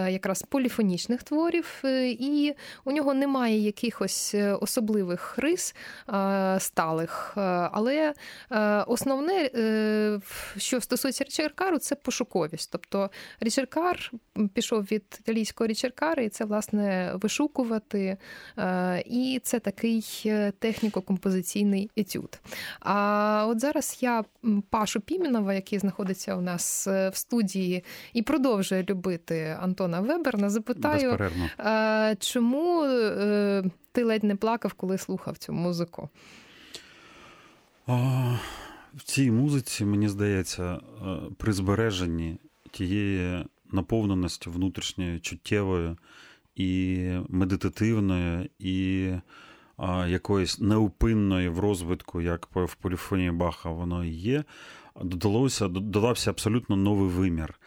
якраз 0.09 0.43
поліфонічних 0.43 1.23
творів, 1.31 1.81
е, 1.83 2.09
і 2.09 2.55
у 2.85 2.91
нього 2.91 3.13
немає 3.13 3.59
якихось 3.59 4.35
е, 4.35 4.53
особливих 4.53 5.37
рис 5.37 5.75
е, 6.09 6.57
сталих. 6.59 7.33
Але 7.71 8.13
основне, 8.87 9.49
що 10.57 10.81
стосується 10.81 11.23
річеркару, 11.23 11.77
це 11.77 11.95
пошуковість. 11.95 12.69
Тобто 12.71 13.09
річеркар 13.39 14.11
пішов 14.53 14.83
від 14.83 15.03
італійського 15.19 15.67
річеркара, 15.67 16.23
і 16.23 16.29
це, 16.29 16.45
власне, 16.45 17.11
вишукувати. 17.15 18.17
І 19.05 19.41
це 19.43 19.59
такий 19.59 20.03
техніко-композиційний 20.59 21.89
етюд. 21.97 22.39
А 22.79 23.45
от 23.49 23.59
зараз 23.59 23.97
я 24.01 24.23
Пашу 24.69 25.01
Пімінова, 25.01 25.53
який 25.53 25.79
знаходиться 25.79 26.35
у 26.35 26.41
нас 26.41 26.87
в 26.87 27.11
студії 27.13 27.83
і 28.13 28.21
продовжує 28.21 28.85
любити 28.89 29.57
Антона 29.61 30.01
Веберна, 30.01 30.49
запитаю, 30.49 31.17
чому 32.19 32.83
е, 32.83 33.63
ти 33.91 34.03
ледь 34.03 34.23
не 34.23 34.35
плакав, 34.35 34.73
коли 34.73 34.97
слухав 34.97 35.37
цю 35.37 35.53
музику? 35.53 36.09
В 38.93 39.03
цій 39.03 39.31
музиці, 39.31 39.85
мені 39.85 40.09
здається, 40.09 40.63
е, 40.63 40.79
при 41.37 41.53
збереженні 41.53 42.37
тієї 42.71 43.45
наповненості 43.71 44.49
внутрішньої, 44.49 45.19
чуттєвої 45.19 45.95
і 46.55 46.99
медитативної, 47.29 48.51
і 48.59 49.09
якоїсь 50.07 50.59
неупинної 50.59 51.49
в 51.49 51.59
розвитку, 51.59 52.21
як 52.21 52.47
в 52.55 52.75
поліфонії 52.75 53.31
Баха 53.31 53.69
воно 53.69 54.05
і 54.05 54.09
є 54.09 54.43
додалося, 55.01 55.67
додався 55.67 56.29
абсолютно 56.29 56.75
новий 56.75 57.09
вимір. 57.09 57.59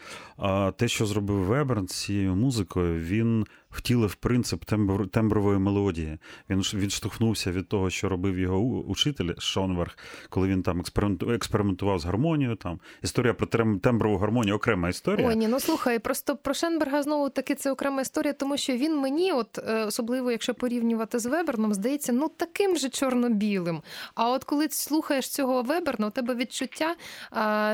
Те, 0.76 0.88
що 0.88 1.06
зробив 1.06 1.36
Веберн 1.36 1.88
з 1.88 2.04
цією 2.04 2.34
музикою, 2.34 3.00
він 3.00 3.46
втілив 3.74 4.14
принцип 4.14 4.64
тембр, 4.64 5.08
тембрової 5.08 5.58
мелодії. 5.58 6.18
Він 6.50 6.60
відштовхнувся 6.60 7.52
від 7.52 7.68
того, 7.68 7.90
що 7.90 8.08
робив 8.08 8.38
його 8.38 8.58
учитель 8.82 9.30
Шонверг, 9.38 9.98
коли 10.28 10.48
він 10.48 10.62
там 10.62 10.82
експериментував 11.28 11.98
з 11.98 12.04
гармонією. 12.04 12.56
Там 12.56 12.80
історія 13.02 13.34
про 13.34 13.46
темброву 13.78 14.16
гармонію 14.16 14.56
окрема 14.56 14.88
історія. 14.88 15.28
Ой, 15.28 15.36
ні, 15.36 15.48
ну 15.48 15.60
слухай, 15.60 15.98
просто 15.98 16.36
про 16.36 16.54
Шенберга 16.54 17.02
знову 17.02 17.30
таки 17.30 17.54
це 17.54 17.70
окрема 17.70 18.00
історія, 18.00 18.32
тому 18.32 18.56
що 18.56 18.72
він 18.72 18.96
мені, 18.98 19.32
от 19.32 19.58
е, 19.58 19.84
особливо 19.84 20.30
якщо 20.30 20.54
порівнювати 20.54 21.18
з 21.18 21.26
Веберном, 21.26 21.74
здається, 21.74 22.12
ну 22.12 22.30
таким 22.36 22.76
же 22.76 22.88
чорно-білим. 22.88 23.82
А 24.14 24.30
от 24.30 24.44
коли 24.44 24.68
слухаєш 24.70 25.28
цього 25.28 25.62
Веберна, 25.62 26.06
у 26.06 26.10
тебе 26.10 26.34
відчуття, 26.34 26.94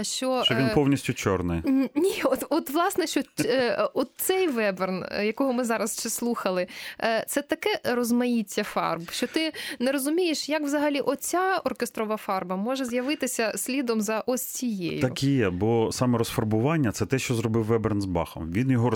що 0.02 0.42
Що 0.44 0.54
він 0.54 0.66
е, 0.66 0.74
повністю 0.74 1.12
чорний. 1.14 1.62
Ні, 1.94 2.22
от 2.24 2.44
от 2.50 2.70
власне, 2.70 3.06
що 3.06 3.22
е, 3.40 3.88
от 3.94 4.10
цей 4.16 4.48
Веберн, 4.48 5.04
якого 5.22 5.52
ми 5.52 5.64
зараз 5.64 5.89
ще 5.98 6.10
слухали, 6.10 6.66
е, 7.00 7.24
це 7.28 7.42
таке 7.42 7.80
розмаїття 7.84 8.62
фарб, 8.62 9.10
що 9.10 9.26
ти 9.26 9.52
не 9.78 9.92
розумієш, 9.92 10.48
як 10.48 10.62
взагалі 10.62 11.00
оця 11.00 11.60
оркестрова 11.64 12.16
фарба 12.16 12.56
може 12.56 12.84
з'явитися 12.84 13.52
слідом 13.56 14.00
за 14.00 14.20
ось 14.26 14.42
цією. 14.42 15.00
Так 15.00 15.22
і 15.22 15.30
є, 15.30 15.50
бо 15.50 15.90
саме 15.92 16.18
розфарбування 16.18 16.92
це 16.92 17.06
те, 17.06 17.18
що 17.18 17.34
зробив 17.34 17.64
Веберн 17.64 18.00
з 18.00 18.04
Бахом. 18.04 18.52
Він 18.52 18.70
його 18.70 18.92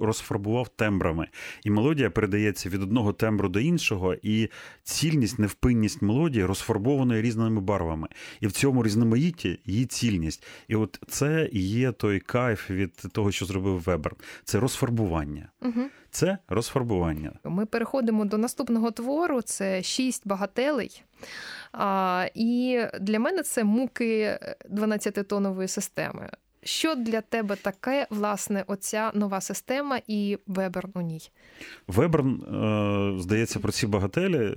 розфарбував 0.00 0.68
тембрами, 0.68 1.28
і 1.64 1.70
мелодія 1.70 2.10
передається 2.10 2.68
від 2.68 2.82
одного 2.82 3.12
тембру 3.12 3.48
до 3.48 3.60
іншого, 3.60 4.14
і 4.22 4.48
цільність, 4.82 5.38
невпинність 5.38 6.02
мелодії 6.02 6.44
розфарбованої 6.44 7.22
різними 7.22 7.60
барвами. 7.60 8.08
І 8.40 8.46
в 8.46 8.52
цьому 8.52 8.82
різноманітті 8.82 9.60
її 9.64 9.86
цільність. 9.86 10.46
І 10.68 10.76
от 10.76 11.00
це 11.08 11.48
є 11.52 11.92
той 11.92 12.20
кайф 12.20 12.70
від 12.70 12.92
того, 13.12 13.32
що 13.32 13.44
зробив 13.46 13.80
Вебер. 13.80 14.14
Це 14.44 14.60
розфарбування. 14.60 15.48
Угу. 15.62 15.82
Це 16.10 16.38
розфарбування. 16.48 17.32
Ми 17.44 17.66
переходимо 17.66 18.24
до 18.24 18.38
наступного 18.38 18.90
твору. 18.90 19.42
Це 19.42 19.82
шість 19.82 20.28
багателей. 20.28 21.02
А, 21.72 22.26
І 22.34 22.80
для 23.00 23.18
мене 23.18 23.42
це 23.42 23.64
муки 23.64 24.38
12-тонової 24.70 25.68
системи. 25.68 26.30
Що 26.62 26.94
для 26.94 27.20
тебе 27.20 27.56
таке, 27.56 28.06
власне, 28.10 28.64
оця 28.66 29.10
нова 29.14 29.40
система 29.40 30.00
і 30.06 30.38
Веберн 30.46 30.90
у 30.94 31.00
ній? 31.00 31.30
Веберн, 31.86 32.34
е, 32.34 33.20
здається, 33.22 33.58
про 33.58 33.72
ці 33.72 33.86
багателі 33.86 34.56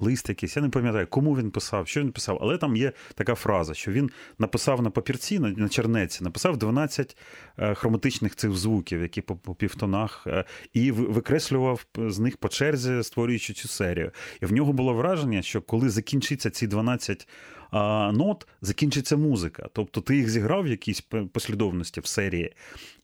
лист 0.00 0.28
якийсь, 0.28 0.56
я 0.56 0.62
не 0.62 0.68
пам'ятаю, 0.68 1.06
кому 1.06 1.36
він 1.36 1.50
писав, 1.50 1.88
що 1.88 2.00
він 2.00 2.12
писав, 2.12 2.38
але 2.40 2.58
там 2.58 2.76
є 2.76 2.92
така 3.14 3.34
фраза, 3.34 3.74
що 3.74 3.92
він 3.92 4.10
написав 4.38 4.82
на 4.82 4.90
папірці, 4.90 5.38
на, 5.38 5.68
чернеці, 5.68 6.24
написав 6.24 6.56
12 6.56 7.16
е, 7.58 7.74
хроматичних 7.74 8.36
цих 8.36 8.52
звуків, 8.52 9.02
які 9.02 9.20
по, 9.20 9.36
по 9.36 9.54
півтонах, 9.54 10.24
е, 10.26 10.44
і 10.72 10.90
викреслював 10.90 11.86
з 11.96 12.18
них 12.18 12.36
по 12.36 12.48
черзі, 12.48 13.02
створюючи 13.02 13.52
цю 13.52 13.68
серію. 13.68 14.10
І 14.42 14.46
в 14.46 14.52
нього 14.52 14.72
було 14.72 14.94
враження, 14.94 15.42
що 15.42 15.62
коли 15.62 15.90
закінчиться 15.90 16.50
ці 16.50 16.66
12 16.66 17.28
а, 17.70 18.12
нот, 18.12 18.46
закінчиться 18.62 19.16
музика. 19.16 19.68
Тобто 19.72 20.00
ти 20.00 20.16
їх 20.16 20.30
зіграв 20.30 20.62
в 20.62 20.66
якійсь 20.66 21.00
послідовності 21.32 22.00
в 22.00 22.06
серії, 22.06 22.54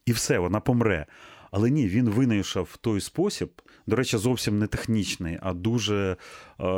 і 0.05 0.11
все, 0.11 0.39
вона 0.39 0.59
помре. 0.59 1.05
Але 1.55 1.69
ні, 1.69 1.87
він 1.87 2.09
винайшов 2.09 2.77
той 2.77 3.01
спосіб, 3.01 3.61
до 3.87 3.95
речі, 3.95 4.17
зовсім 4.17 4.59
не 4.59 4.67
технічний, 4.67 5.39
а 5.41 5.53
дуже 5.53 6.17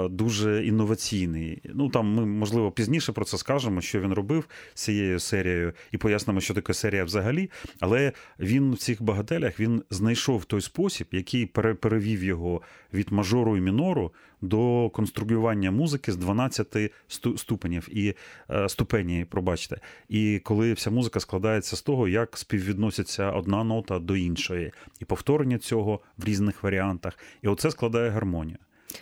дуже 0.10 0.66
інноваційний. 0.66 1.62
Ну 1.74 1.90
там 1.90 2.14
ми, 2.14 2.26
можливо, 2.26 2.72
пізніше 2.72 3.12
про 3.12 3.26
це 3.26 3.38
скажемо, 3.38 3.82
що 3.82 4.00
він 4.00 4.14
робив 4.14 4.48
з 4.74 4.84
цією 4.84 5.20
серією, 5.20 5.74
і 5.92 5.98
пояснимо, 5.98 6.42
що 6.42 6.54
таке 6.54 6.74
серія 6.74 7.04
взагалі. 7.04 7.50
Але 7.80 8.12
він 8.40 8.74
в 8.74 8.78
цих 8.78 9.04
багателях 9.04 9.60
він 9.60 9.84
знайшов 9.90 10.46
той 10.46 10.62
спосіб, 10.62 11.08
який 11.12 11.46
перевів 11.46 12.24
його 12.24 12.62
від 12.94 13.12
мажору 13.12 13.58
і 13.58 13.62
мінору 13.62 14.12
до 14.42 14.90
конструювання 14.90 15.72
музики 15.72 16.12
з 16.12 16.18
12 16.18 16.92
ступенів 17.36 17.88
і 17.92 18.14
е, 18.50 18.70
ступені, 18.70 19.26
пробачте. 19.26 19.80
І 20.10 20.42
коли 20.44 20.74
вся 20.74 20.92
музика 20.92 21.20
складається 21.20 21.76
з 21.76 21.82
того, 21.82 22.08
як 22.08 22.38
співвідноситься 22.38 23.32
одна 23.32 23.64
нота 23.64 24.00
до 24.00 24.16
іншої, 24.16 24.72
і 25.00 25.06
повторення 25.06 25.58
цього 25.58 26.00
в 26.18 26.26
різних 26.26 26.64
варіантах, 26.64 27.18
і 27.42 27.48
оце 27.48 27.72
складає 27.72 28.10
гармонію. 28.10 28.58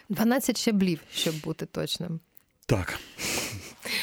12 0.09 0.57
щаблів, 0.57 0.99
щоб 1.13 1.41
бути 1.41 1.65
точним. 1.65 2.19
Так. 2.65 2.99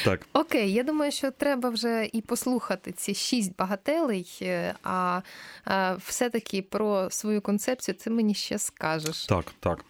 Так. 0.05 0.27
Окей, 0.33 0.73
я 0.73 0.83
думаю, 0.83 1.11
що 1.11 1.31
треба 1.31 1.69
вже 1.69 2.09
і 2.13 2.21
послухати 2.21 2.91
ці 2.91 3.13
шість 3.15 3.55
багателей, 3.57 4.37
е, 4.41 4.75
а, 4.83 5.21
а 5.65 5.93
все-таки 5.93 6.61
про 6.61 7.09
свою 7.09 7.41
концепцію 7.41 7.95
ти 7.95 8.09
мені 8.09 8.33
ще 8.33 8.59
скажеш. 8.59 9.25
Так, 9.25 9.53
так. 9.59 9.85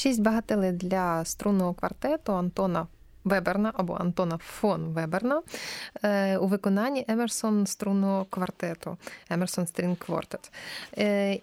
Шість 0.00 0.22
багателей 0.22 0.72
для 0.72 1.24
струнного 1.24 1.74
квартету 1.74 2.32
Антона 2.32 2.86
Веберна 3.24 3.72
або 3.74 3.94
Антона 3.94 4.38
фон 4.38 4.84
Веберна 4.84 5.42
е, 6.02 6.38
у 6.38 6.46
виконанні 6.46 7.04
Емерсон 7.08 7.66
струнного 7.66 8.24
квартету 8.24 8.96
Emerson 9.30 9.66
String 9.66 9.96
Quartet. 9.96 10.52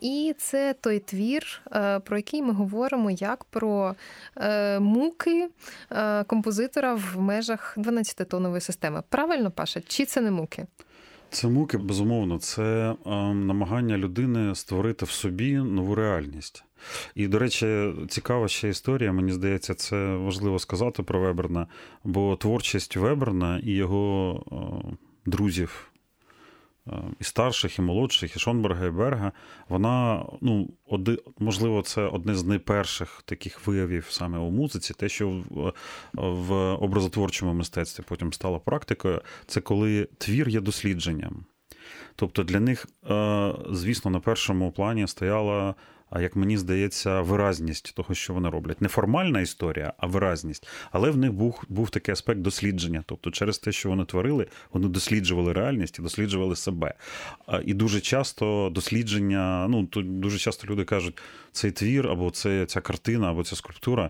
І 0.02 0.36
це 0.38 0.76
той 0.82 1.00
твір, 1.00 1.62
е, 1.72 2.00
про 2.00 2.18
який 2.18 2.42
ми 2.42 2.54
говоримо 2.54 3.12
як 3.12 3.44
про 3.44 3.96
е, 4.38 4.80
муки 4.80 5.50
композитора 6.28 6.94
в 6.94 7.22
межах 7.22 7.78
12-тонової 7.78 8.62
системи. 8.62 9.04
Правильно, 9.10 9.52
Паша? 9.52 9.82
Чи 9.88 10.06
це 10.06 10.22
не 10.22 10.32
муки? 10.32 10.66
Це 11.30 11.48
муки, 11.48 11.78
безумовно, 11.78 12.40
це 12.40 12.96
намагання 13.34 13.98
людини 13.98 14.56
створити 14.56 15.06
в 15.06 15.10
собі 15.10 15.56
нову 15.56 15.96
реальність. 15.96 16.64
І, 17.16 17.28
до 17.28 17.40
речі, 17.40 17.94
цікава 18.10 18.48
ще 18.48 18.70
історія. 18.70 19.12
Мені 19.12 19.32
здається, 19.32 19.74
це 19.74 20.16
важливо 20.16 20.60
сказати 20.60 21.04
про 21.04 21.20
Веберна, 21.20 21.68
бо 22.04 22.36
творчість 22.36 22.96
Веберна 22.96 23.60
і 23.64 23.72
його 23.72 24.44
друзів. 25.26 25.92
І 27.20 27.24
старших, 27.24 27.80
і 27.80 27.82
молодших, 27.82 28.36
і 28.36 28.40
Шонберга, 28.40 28.86
і 28.86 28.90
Берга, 28.90 29.32
вона, 29.70 30.26
ну, 30.42 30.70
оди, 30.86 31.18
можливо, 31.40 31.82
це 31.82 32.02
одне 32.02 32.36
з 32.36 32.46
найперших 32.46 33.22
таких 33.26 33.68
виявів 33.68 34.08
саме 34.10 34.38
у 34.38 34.52
музиці, 34.52 34.94
те, 34.94 35.10
що 35.10 35.30
в, 35.30 35.74
в 36.14 36.54
образотворчому 36.74 37.54
мистецтві 37.54 38.04
потім 38.08 38.34
стало 38.34 38.60
практикою, 38.60 39.22
це 39.46 39.62
коли 39.62 40.08
твір 40.18 40.50
є 40.50 40.60
дослідженням. 40.60 41.46
Тобто 42.16 42.44
для 42.44 42.60
них, 42.60 42.88
звісно, 43.72 44.12
на 44.12 44.20
першому 44.20 44.72
плані 44.72 45.08
стояла 45.08 45.76
а 46.10 46.22
як 46.22 46.36
мені 46.36 46.58
здається, 46.58 47.22
виразність 47.22 47.96
того, 47.96 48.14
що 48.14 48.34
вони 48.34 48.50
роблять. 48.50 48.82
Не 48.82 48.88
формальна 48.88 49.42
історія, 49.42 49.94
а 49.98 50.08
виразність. 50.08 50.68
Але 50.92 51.10
в 51.10 51.18
них 51.18 51.34
був 51.34 51.64
був 51.70 51.90
такий 51.90 52.14
аспект 52.14 52.40
дослідження. 52.40 53.04
Тобто, 53.06 53.32
через 53.32 53.60
те, 53.60 53.72
що 53.72 53.90
вони 53.90 54.06
творили, 54.06 54.48
вони 54.74 54.88
досліджували 54.88 55.54
реальність 55.54 56.00
і 56.00 56.02
досліджували 56.02 56.56
себе. 56.56 56.94
І 57.66 57.74
дуже 57.74 58.02
часто 58.02 58.70
дослідження, 58.70 59.68
ну 59.70 59.86
тут 59.86 60.20
дуже 60.20 60.38
часто 60.38 60.68
люди 60.68 60.84
кажуть, 60.84 61.18
цей 61.52 61.72
твір, 61.72 62.08
або 62.08 62.32
це 62.32 62.66
ця 62.66 62.82
картина, 62.82 63.32
або 63.32 63.44
ця 63.44 63.56
скульптура. 63.56 64.10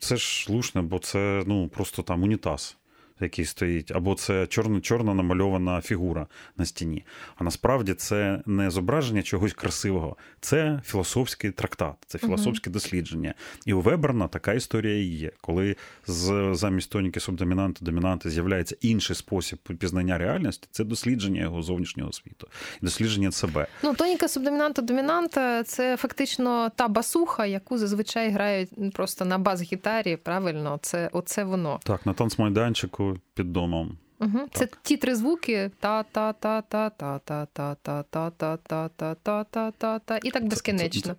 Це 0.00 0.16
ж 0.16 0.52
лушне, 0.52 0.82
бо 0.82 0.98
це 0.98 1.42
ну 1.46 1.68
просто 1.68 2.02
там 2.02 2.22
унітаз. 2.22 2.77
Який 3.20 3.44
стоїть, 3.44 3.92
або 3.94 4.14
це 4.14 4.46
чорно-чорно 4.46 5.14
намальована 5.14 5.80
фігура 5.80 6.26
на 6.56 6.64
стіні. 6.64 7.04
А 7.36 7.44
насправді 7.44 7.94
це 7.94 8.42
не 8.46 8.70
зображення 8.70 9.22
чогось 9.22 9.52
красивого, 9.52 10.16
це 10.40 10.82
філософський 10.84 11.50
трактат, 11.50 11.94
це 12.06 12.18
філософське 12.18 12.70
дослідження. 12.70 13.34
І 13.66 13.72
у 13.72 13.80
Веберна 13.80 14.28
така 14.28 14.52
історія 14.52 14.96
і 14.96 15.04
є, 15.04 15.30
коли 15.40 15.76
з 16.06 16.50
замість 16.52 16.90
тоніки 16.90 17.20
субдомінанти 17.20 17.84
домінанти 17.84 18.30
з'являється 18.30 18.76
інший 18.80 19.16
спосіб 19.16 19.58
пізнання 19.58 20.18
реальності, 20.18 20.68
це 20.70 20.84
дослідження 20.84 21.42
його 21.42 21.62
зовнішнього 21.62 22.12
світу, 22.12 22.48
дослідження 22.82 23.32
себе. 23.32 23.66
Ну, 23.82 23.94
тоніка 23.94 24.28
субдомінанта 24.28 24.82
домінанта 24.82 25.62
це 25.62 25.96
фактично 25.96 26.70
та 26.76 26.88
басуха, 26.88 27.46
яку 27.46 27.78
зазвичай 27.78 28.30
грають 28.30 28.70
просто 28.92 29.24
на 29.24 29.38
бас-гітарі. 29.38 30.16
Правильно, 30.16 30.78
це 30.82 31.10
оце 31.12 31.44
воно. 31.44 31.80
Так, 31.84 32.06
на 32.06 32.12
танцмайданчику 32.12 33.07
під 33.34 33.52
домом. 33.52 33.98
Угу. 34.20 34.38
Це 34.52 34.68
ті 34.82 34.96
три 34.96 35.14
звуки 35.14 35.70
та 35.80 36.02
та 36.02 36.32
та 36.32 36.60
та 36.60 36.90
та 36.90 37.18
та 37.18 37.46
та 37.52 37.74
та 37.82 38.02
та 38.02 38.30
та 38.30 38.58
та 38.58 38.88
та 38.88 39.14
та 39.14 39.44
та 39.44 39.70
та 39.70 39.98
та 39.98 40.18
і 40.22 40.30
так 40.30 40.48
безкінечно. 40.48 41.16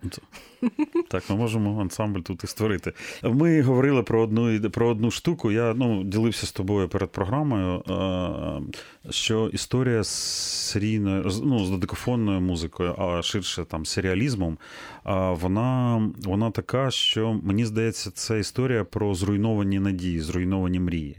Так, 1.08 1.30
ми 1.30 1.36
можемо 1.36 1.80
ансамбль 1.80 2.20
тут 2.20 2.44
і 2.44 2.46
створити. 2.46 2.92
Ми 3.22 3.62
говорили 3.62 4.02
про 4.02 4.22
одну 4.22 4.70
про 4.70 4.88
одну 4.88 5.10
штуку. 5.10 5.50
Я 5.50 5.74
ну, 5.74 6.04
ділився 6.04 6.46
з 6.46 6.52
тобою 6.52 6.88
перед 6.88 7.12
програмою, 7.12 7.82
що 9.10 9.50
історія 9.52 10.04
з 10.04 10.08
серійною, 10.70 11.30
ну, 11.44 11.64
з 11.64 11.70
додикофонною 11.70 12.40
музикою, 12.40 12.94
а 12.98 13.22
ширше 13.22 13.64
там 13.64 13.86
серіалізмом, 13.86 14.58
вона 15.30 16.02
вона 16.24 16.50
така, 16.50 16.90
що 16.90 17.40
мені 17.42 17.64
здається, 17.64 18.10
це 18.10 18.38
історія 18.40 18.84
про 18.84 19.14
зруйновані 19.14 19.80
надії, 19.80 20.20
зруйновані 20.20 20.80
мрії. 20.80 21.16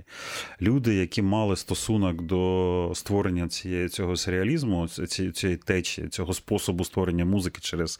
Люди, 0.62 0.96
які 0.96 1.22
мали 1.22 1.56
стосунок 1.76 2.22
до 2.22 2.92
створення 2.96 3.48
цієї 3.48 3.90
цього 3.90 4.16
серіалізму, 4.16 4.88
цієї 5.34 5.58
течії, 5.58 6.08
цього 6.08 6.34
способу 6.34 6.86
створення 6.86 7.26
музики 7.26 7.60
через 7.62 8.00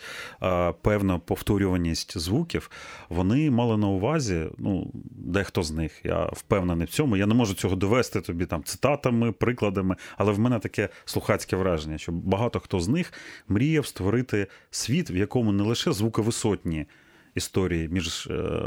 певну 0.82 1.20
повторюваність 1.20 2.18
звуків, 2.18 2.72
вони 3.10 3.52
мали 3.52 3.78
на 3.78 3.88
увазі, 3.88 4.46
ну, 4.58 4.92
дехто 5.12 5.64
з 5.64 5.72
них, 5.72 6.02
я 6.04 6.26
впевнений 6.26 6.88
в 6.88 6.90
цьому. 6.90 7.18
Я 7.18 7.26
не 7.26 7.34
можу 7.34 7.54
цього 7.54 7.76
довести 7.76 8.22
тобі 8.22 8.46
там 8.46 8.64
цитатами, 8.64 9.32
прикладами, 9.32 9.96
але 10.18 10.32
в 10.32 10.40
мене 10.40 10.60
таке 10.60 10.90
слухацьке 11.06 11.56
враження, 11.56 11.98
що 11.98 12.12
багато 12.12 12.60
хто 12.60 12.80
з 12.80 12.88
них 12.88 13.14
мріяв 13.48 13.86
створити 13.86 14.48
світ, 14.72 15.12
в 15.12 15.16
якому 15.16 15.52
не 15.52 15.64
лише 15.64 15.92
звуковисотні 15.92 16.86
історії 17.36 17.90
між 17.90 18.28
е, 18.28 18.60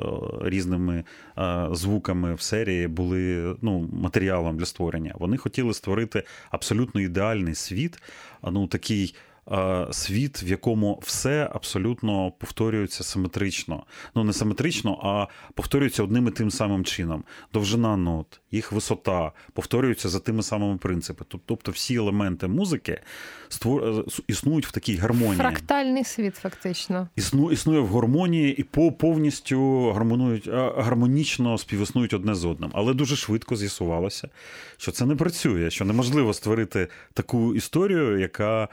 різними 0.42 1.04
е, 1.38 1.68
звуками 1.72 2.34
в 2.34 2.40
серії 2.40 2.88
були 2.88 3.56
ну, 3.62 3.88
матеріалом 3.92 4.56
для 4.56 4.64
створення. 4.66 5.14
Вони 5.18 5.36
хотіли 5.36 5.74
створити 5.74 6.22
абсолютно 6.50 7.00
ідеальний 7.00 7.54
світ, 7.54 8.02
ну 8.42 8.66
такий. 8.66 9.14
Е, 9.52 9.86
світ, 9.90 10.42
в 10.42 10.48
якому 10.48 11.00
все 11.02 11.50
абсолютно 11.54 12.30
повторюється 12.30 13.04
симетрично. 13.04 13.82
Ну 14.14 14.24
не 14.24 14.32
симетрично, 14.32 14.98
а 15.02 15.26
повторюється 15.54 16.02
одним 16.02 16.28
і 16.28 16.30
тим 16.30 16.50
самим 16.50 16.84
чином. 16.84 17.24
Довжина 17.52 17.96
нот, 17.96 18.40
їх 18.50 18.72
висота 18.72 19.32
повторюються 19.52 20.08
за 20.08 20.20
тими 20.20 20.42
самими 20.42 20.76
принципами. 20.76 21.26
Тобто, 21.46 21.72
всі 21.72 21.94
елементи 21.94 22.46
музики 22.46 23.00
створ... 23.48 23.84
Е, 23.84 24.04
існують 24.28 24.66
в 24.66 24.72
такій 24.72 24.96
гармонії. 24.96 25.36
Фрактальний 25.36 26.04
світ, 26.04 26.36
фактично. 26.36 27.08
Існу... 27.16 27.52
Існує 27.52 27.80
в 27.80 27.94
гармонії 27.94 28.56
і 28.56 28.62
повністю 28.90 29.90
гармонують 29.92 30.48
гармонічно 30.76 31.58
співіснують 31.58 32.14
одне 32.14 32.34
з 32.34 32.44
одним. 32.44 32.70
Але 32.74 32.94
дуже 32.94 33.16
швидко 33.16 33.56
з'ясувалося, 33.56 34.28
що 34.76 34.92
це 34.92 35.06
не 35.06 35.16
працює, 35.16 35.70
що 35.70 35.84
неможливо 35.84 36.34
створити 36.34 36.88
таку 37.14 37.54
історію, 37.54 38.18
яка 38.18 38.68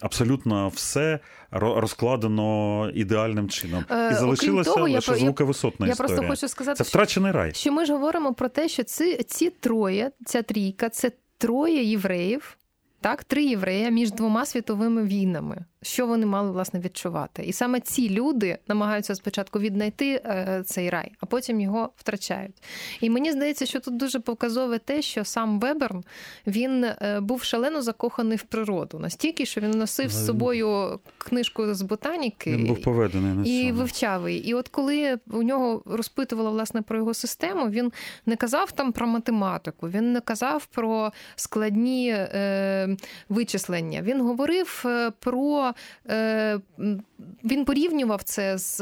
абсолютно 0.00 0.68
все 0.68 1.20
розкладено 1.50 2.90
ідеальним 2.94 3.48
чином. 3.48 3.84
Е, 3.90 4.10
і 4.12 4.14
залишилося 4.14 4.74
того, 4.74 4.88
лише 4.88 5.12
я, 5.12 5.18
звуковисотна 5.18 5.86
я, 5.86 5.92
історія. 5.92 6.14
Я 6.14 6.16
просто 6.16 6.30
хочу 6.30 6.48
сказати, 6.48 6.76
це 6.76 6.84
втрачений 6.84 7.32
рай. 7.32 7.54
Що 7.54 7.72
ми 7.72 7.84
ж 7.84 7.92
говоримо 7.92 8.34
про 8.34 8.48
те, 8.48 8.68
що 8.68 8.82
ці, 8.82 9.22
ці 9.22 9.50
троє, 9.50 10.10
ця 10.26 10.42
трійка, 10.42 10.88
це 10.88 11.12
троє 11.38 11.84
євреїв. 11.84 12.56
Так, 13.00 13.24
три 13.24 13.44
єврея 13.44 13.90
між 13.90 14.12
двома 14.12 14.46
світовими 14.46 15.04
війнами 15.04 15.64
що 15.82 16.06
вони 16.06 16.26
мали 16.26 16.50
власне 16.50 16.80
відчувати. 16.80 17.42
І 17.42 17.52
саме 17.52 17.80
ці 17.80 18.10
люди 18.10 18.58
намагаються 18.68 19.14
спочатку 19.14 19.58
віднайти 19.58 20.22
е, 20.24 20.62
цей 20.66 20.90
рай, 20.90 21.12
а 21.20 21.26
потім 21.26 21.60
його 21.60 21.90
втрачають. 21.96 22.62
І 23.00 23.10
мені 23.10 23.32
здається, 23.32 23.66
що 23.66 23.80
тут 23.80 23.96
дуже 23.96 24.20
показове 24.20 24.78
те, 24.78 25.02
що 25.02 25.24
сам 25.24 25.60
Веберн 25.60 26.04
він 26.46 26.84
е, 26.84 27.20
був 27.20 27.42
шалено 27.42 27.82
закоханий 27.82 28.36
в 28.36 28.42
природу, 28.42 28.98
настільки, 28.98 29.46
що 29.46 29.60
він 29.60 29.70
носив 29.70 30.10
з 30.10 30.26
собою 30.26 31.00
книжку 31.18 31.74
з 31.74 31.82
ботаніки 31.82 32.50
Він 32.50 32.66
був 32.66 32.82
поведений 32.82 33.34
на 33.34 33.44
і 33.44 33.72
вивчав 33.72 34.28
її. 34.28 34.48
І 34.48 34.54
от 34.54 34.68
коли 34.68 35.18
у 35.30 35.42
нього 35.42 35.82
розпитували 35.86 36.50
власне 36.50 36.82
про 36.82 36.98
його 36.98 37.14
систему, 37.14 37.68
він 37.68 37.92
не 38.26 38.36
казав 38.36 38.72
там 38.72 38.92
про 38.92 39.06
математику, 39.06 39.88
він 39.88 40.12
не 40.12 40.20
казав 40.20 40.66
про 40.66 41.12
складні 41.36 42.08
е, 42.10 42.96
вичислення. 43.28 44.02
Він 44.02 44.20
говорив 44.20 44.82
е, 44.86 45.10
про 45.10 45.65
E, 46.04 46.60
buvo 46.78 47.04
він 47.44 47.64
порівнював 47.64 48.22
це 48.22 48.58
з 48.58 48.80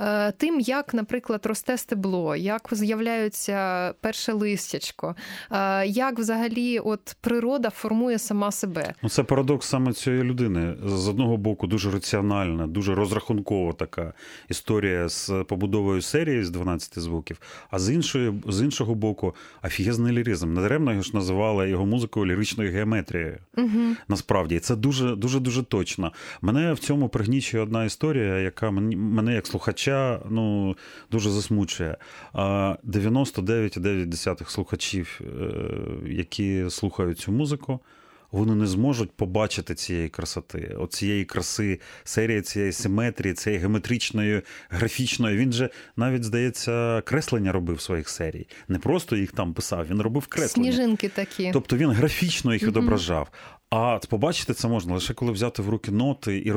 е, 0.00 0.32
тим, 0.32 0.60
як, 0.60 0.94
наприклад, 0.94 1.46
росте 1.46 1.78
стебло, 1.78 2.36
як 2.36 2.68
з'являються 2.72 3.92
перше 4.00 4.32
листячко, 4.32 5.16
е, 5.50 5.86
як 5.86 6.18
взагалі 6.18 6.78
от 6.78 7.16
природа 7.20 7.70
формує 7.70 8.18
сама 8.18 8.52
себе. 8.52 8.94
Ну, 9.02 9.08
Це 9.08 9.22
парадокс 9.22 9.68
саме 9.68 9.92
цієї 9.92 10.22
людини. 10.22 10.74
З 10.84 11.08
одного 11.08 11.36
боку, 11.36 11.66
дуже 11.66 11.90
раціональна, 11.90 12.66
дуже 12.66 12.94
розрахункова 12.94 13.72
така 13.72 14.12
історія 14.48 15.08
з 15.08 15.32
побудовою 15.48 16.02
серії 16.02 16.44
з 16.44 16.50
12 16.50 16.98
звуків, 16.98 17.40
а 17.70 17.78
з 17.78 17.90
іншої, 17.90 18.32
з 18.48 18.62
іншого 18.62 18.94
боку, 18.94 19.34
афігезний 19.62 20.12
ліризм. 20.12 20.54
Недаремно 20.54 20.90
його 20.90 21.02
ж 21.02 21.10
називали 21.14 21.70
його 21.70 21.86
музикою 21.86 22.26
ліричною 22.26 22.72
геометрією. 22.72 23.38
Угу. 23.56 23.96
Насправді, 24.08 24.58
це 24.58 24.76
дуже 24.76 25.16
дуже 25.16 25.40
дуже 25.40 25.62
точно. 25.62 26.12
Мене 26.42 26.72
в 26.72 26.78
цьому 26.78 27.08
пригнічує 27.46 27.62
одна 27.62 27.84
історія, 27.84 28.38
яка 28.38 28.70
мене 28.70 29.34
як 29.34 29.46
слухача 29.46 30.20
ну, 30.30 30.76
дуже 31.10 31.30
засмучує. 31.30 31.96
99,9 32.34 34.50
слухачів, 34.50 35.20
е, 35.20 35.24
які 36.06 36.64
слухають 36.70 37.18
цю 37.18 37.32
музику. 37.32 37.80
Вони 38.32 38.54
не 38.54 38.66
зможуть 38.66 39.10
побачити 39.10 39.74
цієї 39.74 40.08
красоти, 40.08 40.76
оцієї 40.78 41.24
краси, 41.24 41.80
серії 42.04 42.42
цієї 42.42 42.72
симетрії, 42.72 43.34
цієї 43.34 43.60
геометричної, 43.60 44.42
графічної. 44.70 45.36
Він 45.36 45.52
же 45.52 45.70
навіть, 45.96 46.24
здається, 46.24 47.02
креслення 47.04 47.52
робив 47.52 47.80
своїх 47.80 48.08
серій. 48.08 48.46
Не 48.68 48.78
просто 48.78 49.16
їх 49.16 49.32
там 49.32 49.54
писав, 49.54 49.86
він 49.90 50.02
робив 50.02 50.26
креслення. 50.26 50.72
Сніжинки 50.72 51.08
такі. 51.08 51.50
Тобто 51.52 51.76
він 51.76 51.90
графічно 51.90 52.52
їх 52.52 52.62
відображав. 52.62 53.28
А 53.70 53.98
побачити 54.08 54.54
це 54.54 54.68
можна 54.68 54.94
лише 54.94 55.14
коли 55.14 55.32
взяти 55.32 55.62
в 55.62 55.68
руки 55.68 55.90
ноти 55.90 56.42
і 56.46 56.52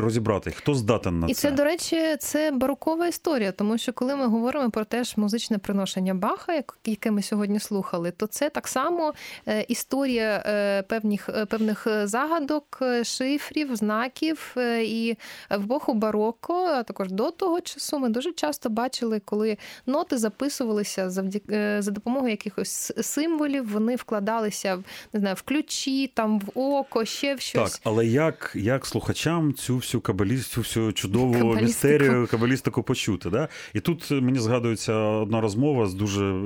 розібрати, 0.00 0.50
хто 0.50 0.74
здатен 0.74 1.20
на 1.20 1.26
це. 1.26 1.30
І 1.30 1.34
це, 1.34 1.50
до 1.50 1.64
речі, 1.64 2.16
це 2.18 2.50
барокова 2.50 3.06
історія, 3.06 3.52
тому 3.52 3.78
що 3.78 3.92
коли 3.92 4.16
ми 4.16 4.26
говоримо 4.26 4.70
про 4.70 4.84
теж 4.84 5.16
музичне 5.16 5.58
приношення 5.58 6.14
Баха, 6.14 6.62
яке 6.84 7.10
ми 7.10 7.22
сьогодні 7.22 7.60
слухали, 7.60 8.10
то 8.10 8.26
це 8.26 8.50
так 8.50 8.68
само 8.68 9.14
е, 9.46 9.62
історія 9.68 10.42
е, 10.46 10.82
певних 10.82 11.28
е, 11.28 11.46
певних 11.46 11.86
загадок, 12.04 12.82
шифрів, 13.02 13.76
знаків. 13.76 14.56
І 14.82 15.16
в 15.50 15.64
епоху 15.64 15.94
бароко, 15.94 16.54
а 16.54 16.82
також 16.82 17.12
до 17.12 17.30
того 17.30 17.60
часу, 17.60 17.98
ми 17.98 18.08
дуже 18.08 18.32
часто 18.32 18.70
бачили, 18.70 19.20
коли 19.24 19.56
ноти 19.86 20.18
записувалися 20.18 21.10
завдяки 21.10 21.82
за 21.82 21.90
допомогою 21.90 22.30
якихось 22.30 22.92
символів, 23.00 23.72
вони 23.72 23.96
вкладалися 23.96 24.82
не 25.12 25.20
знаю, 25.20 25.36
в 25.36 25.42
ключі 25.42 26.06
там 26.06 26.40
в 26.46 26.58
око, 26.58 27.04
ще 27.04 27.34
в 27.34 27.40
щось. 27.40 27.72
Так, 27.72 27.80
але 27.84 28.06
як 28.06 28.52
як 28.54 28.86
слухачам 28.86 29.54
цю 29.54 29.76
всю 29.76 30.00
кабаліст, 30.00 30.50
цю 30.50 30.60
всю 30.60 30.92
чудову 30.92 31.54
містерію 31.54 32.28
кабалістику 32.30 32.82
почути? 32.82 33.30
Да? 33.30 33.48
І 33.74 33.80
тут 33.80 34.10
мені 34.10 34.38
згадується 34.38 34.94
одна 34.94 35.40
розмова 35.40 35.86
з 35.86 35.94
дуже 35.94 36.40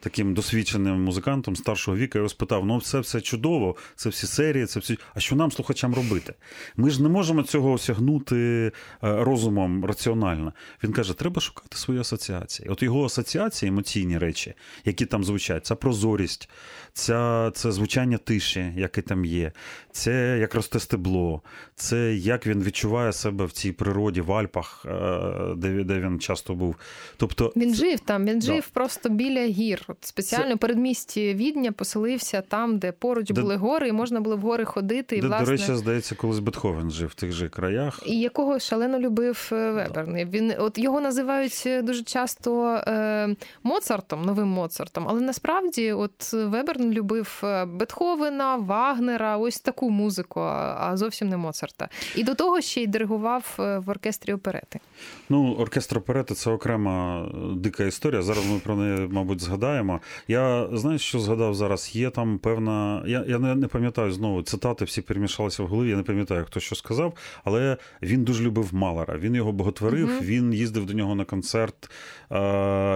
таким 0.00 0.34
досвідченим 0.34 1.04
музикантом 1.04 1.56
старшого 1.56 1.96
віка. 1.96 2.18
Я 2.18 2.20
його 2.20 2.28
спитав: 2.28 2.66
ну 2.66 2.80
це 2.80 3.00
все 3.00 3.20
чудово, 3.20 3.76
це 3.96 4.08
всі 4.08 4.26
серії, 4.26 4.66
це 4.66 4.80
всі. 4.80 4.98
А 5.14 5.20
що 5.20 5.36
нам, 5.36 5.52
слухачам, 5.52 5.94
робити? 5.94 6.34
Ми 6.76 6.90
ж 6.90 7.02
не 7.02 7.08
можемо 7.08 7.42
цього 7.42 7.72
осягнути 7.72 8.36
е, 8.36 8.72
розумом 9.02 9.84
раціонально. 9.84 10.52
Він 10.84 10.92
каже: 10.92 11.14
треба 11.14 11.40
шукати 11.40 11.76
свої 11.76 12.00
асоціації. 12.00 12.68
От 12.68 12.82
його 12.82 13.04
асоціації, 13.04 13.68
емоційні 13.68 14.18
речі, 14.18 14.54
які 14.84 15.06
там 15.06 15.24
звучать, 15.24 15.66
це 15.66 15.74
прозорість, 15.74 16.48
ця, 16.92 17.50
це 17.54 17.72
звучання 17.72 18.18
тиші, 18.18 18.72
яке 18.76 19.02
там 19.02 19.24
є 19.24 19.39
п'є, 19.40 19.52
це 19.92 20.38
як 20.40 20.54
росте 20.54 20.80
стебло, 20.80 21.42
це 21.74 22.14
як 22.14 22.46
він 22.46 22.62
відчуває 22.62 23.12
себе 23.12 23.44
в 23.44 23.52
цій 23.52 23.72
природі, 23.72 24.20
в 24.20 24.32
Альпах, 24.32 24.86
е, 24.86 25.54
де 25.56 25.84
де 25.84 26.00
він 26.00 26.20
часто 26.20 26.54
був. 26.54 26.76
Тобто 27.16 27.52
Він 27.56 27.74
жив 27.74 28.00
там, 28.00 28.26
він 28.26 28.42
жив 28.42 28.64
да. 28.66 28.70
просто 28.72 29.08
біля 29.08 29.46
гір. 29.46 29.82
От 29.88 29.96
Спеціально 30.00 30.50
це... 30.50 30.56
передмісті 30.56 31.34
Відня 31.34 31.72
поселився 31.72 32.40
там, 32.40 32.78
де 32.78 32.92
поруч 32.92 33.30
де... 33.30 33.40
були 33.40 33.56
гори, 33.56 33.88
і 33.88 33.92
можна 33.92 34.20
було 34.20 34.36
в 34.36 34.40
гори 34.40 34.64
ходити. 34.64 35.16
І, 35.16 35.20
де, 35.20 35.26
власне... 35.26 35.44
До 35.44 35.50
речі, 35.50 35.74
здається, 35.74 36.14
колись 36.14 36.38
Бетховен 36.38 36.90
жив 36.90 37.08
в 37.08 37.14
тих 37.14 37.32
же 37.32 37.48
краях. 37.48 38.02
І 38.06 38.20
якого 38.20 38.58
шалено 38.58 38.98
любив 38.98 39.50
е, 39.52 39.70
Веберн. 39.70 40.14
Да. 40.14 40.24
Він 40.24 40.52
от 40.58 40.78
його 40.78 41.00
називають 41.00 41.68
дуже 41.82 42.02
часто 42.02 42.66
е, 42.86 43.36
Моцартом, 43.62 44.22
новим 44.22 44.48
Моцартом, 44.48 45.06
але 45.08 45.20
насправді, 45.20 45.92
от 45.92 46.32
Веберн 46.32 46.92
любив 46.92 47.40
е, 47.44 47.64
Бетховена, 47.64 48.56
Вагнера, 48.56 49.29
ось 49.36 49.60
таку 49.60 49.90
музику, 49.90 50.40
а 50.40 50.96
зовсім 50.96 51.28
не 51.28 51.36
Моцарта. 51.36 51.88
І 52.16 52.24
до 52.24 52.34
того 52.34 52.60
ще 52.60 52.82
й 52.82 52.86
диригував 52.86 53.56
е, 53.58 53.78
в 53.78 53.90
оркестрі 53.90 54.32
оперети. 54.32 54.80
Ну, 55.28 55.54
оркестр 55.54 55.98
оперети 55.98 56.34
це 56.34 56.50
окрема 56.50 57.26
дика 57.56 57.84
історія. 57.84 58.22
Зараз 58.22 58.46
ми 58.46 58.58
про 58.58 58.76
неї, 58.76 59.08
мабуть, 59.10 59.40
згадаємо. 59.40 60.00
Я 60.28 60.68
знаю, 60.72 60.98
що 60.98 61.18
згадав 61.20 61.54
зараз. 61.54 61.96
Є 61.96 62.10
там 62.10 62.38
певна. 62.38 63.02
Я 63.06 63.24
я 63.28 63.38
не, 63.38 63.54
не 63.54 63.66
пам'ятаю 63.66 64.12
знову 64.12 64.42
цитати, 64.42 64.84
всі 64.84 65.02
перемішалися 65.02 65.62
в 65.62 65.66
голові. 65.66 65.90
Я 65.90 65.96
не 65.96 66.02
пам'ятаю, 66.02 66.44
хто 66.44 66.60
що 66.60 66.74
сказав, 66.74 67.14
але 67.44 67.76
він 68.02 68.24
дуже 68.24 68.44
любив 68.44 68.74
Малера. 68.74 69.18
Він 69.18 69.34
його 69.34 69.52
боготворив. 69.52 70.08
Угу. 70.08 70.20
Він 70.22 70.54
їздив 70.54 70.86
до 70.86 70.92
нього 70.92 71.14
на 71.14 71.24
концерт, 71.24 71.90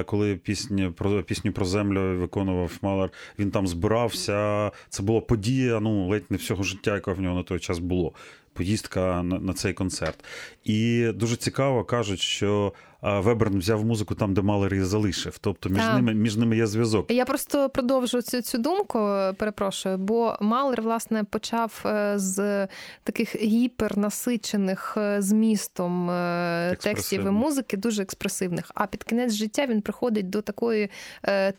коли 0.06 0.36
пісня 0.42 0.92
про 0.96 1.22
пісню 1.22 1.52
про 1.52 1.64
землю 1.64 2.18
виконував 2.20 2.72
Малер. 2.82 3.10
Він 3.38 3.50
там 3.50 3.66
збирався. 3.66 4.70
Це 4.88 5.02
була 5.02 5.20
подія. 5.20 5.80
Ну 5.80 6.08
ледь 6.08 6.23
не 6.30 6.36
всього 6.36 6.62
життя, 6.62 6.94
яке 6.94 7.12
в 7.12 7.20
нього 7.20 7.36
на 7.36 7.42
той 7.42 7.60
час 7.60 7.78
було 7.78 8.12
поїздка 8.52 9.22
на, 9.22 9.38
на 9.38 9.52
цей 9.52 9.72
концерт. 9.72 10.24
І 10.64 11.08
дуже 11.14 11.36
цікаво 11.36 11.84
кажуть, 11.84 12.20
що 12.20 12.72
Веберн 13.04 13.58
взяв 13.58 13.84
музику 13.84 14.14
там, 14.14 14.34
де 14.34 14.42
Малер 14.42 14.74
її 14.74 14.86
залишив. 14.86 15.38
Тобто 15.38 15.68
між 15.68 15.82
ними 15.94 16.14
між 16.14 16.36
ними 16.36 16.56
є 16.56 16.66
зв'язок. 16.66 17.10
Я 17.10 17.24
просто 17.24 17.68
продовжу 17.68 18.22
цю 18.22 18.42
цю 18.42 18.58
думку, 18.58 18.98
перепрошую, 19.38 19.98
бо 19.98 20.36
Малер, 20.40 20.82
власне, 20.82 21.24
почав 21.24 21.82
е, 21.86 22.14
з 22.16 22.68
таких 23.04 23.36
гіпернасичених 23.36 24.94
е, 24.96 25.22
змістом 25.22 26.10
е, 26.10 26.76
текстів 26.80 27.26
і 27.26 27.30
музики, 27.30 27.76
дуже 27.76 28.02
експресивних. 28.02 28.70
А 28.74 28.86
під 28.86 29.04
кінець 29.04 29.32
життя 29.32 29.66
він 29.66 29.82
приходить 29.82 30.30
до 30.30 30.42
такої 30.42 30.90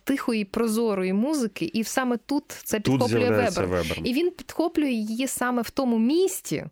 тихої, 0.04 0.46
прозорої 0.46 1.14
музики, 1.14 1.72
і 1.74 1.84
саме 1.84 2.18
тут 2.26 2.44
це 2.48 2.80
підхоплює 2.80 3.20
тут 3.20 3.30
Вебер. 3.30 3.68
Веберн. 3.68 4.06
І 4.06 4.14
він 4.14 4.32
підхоплює 4.32 4.92
її 4.92 5.28
саме 5.28 5.62
в 5.62 5.70
тому 5.70 6.00
місті, 6.00 6.66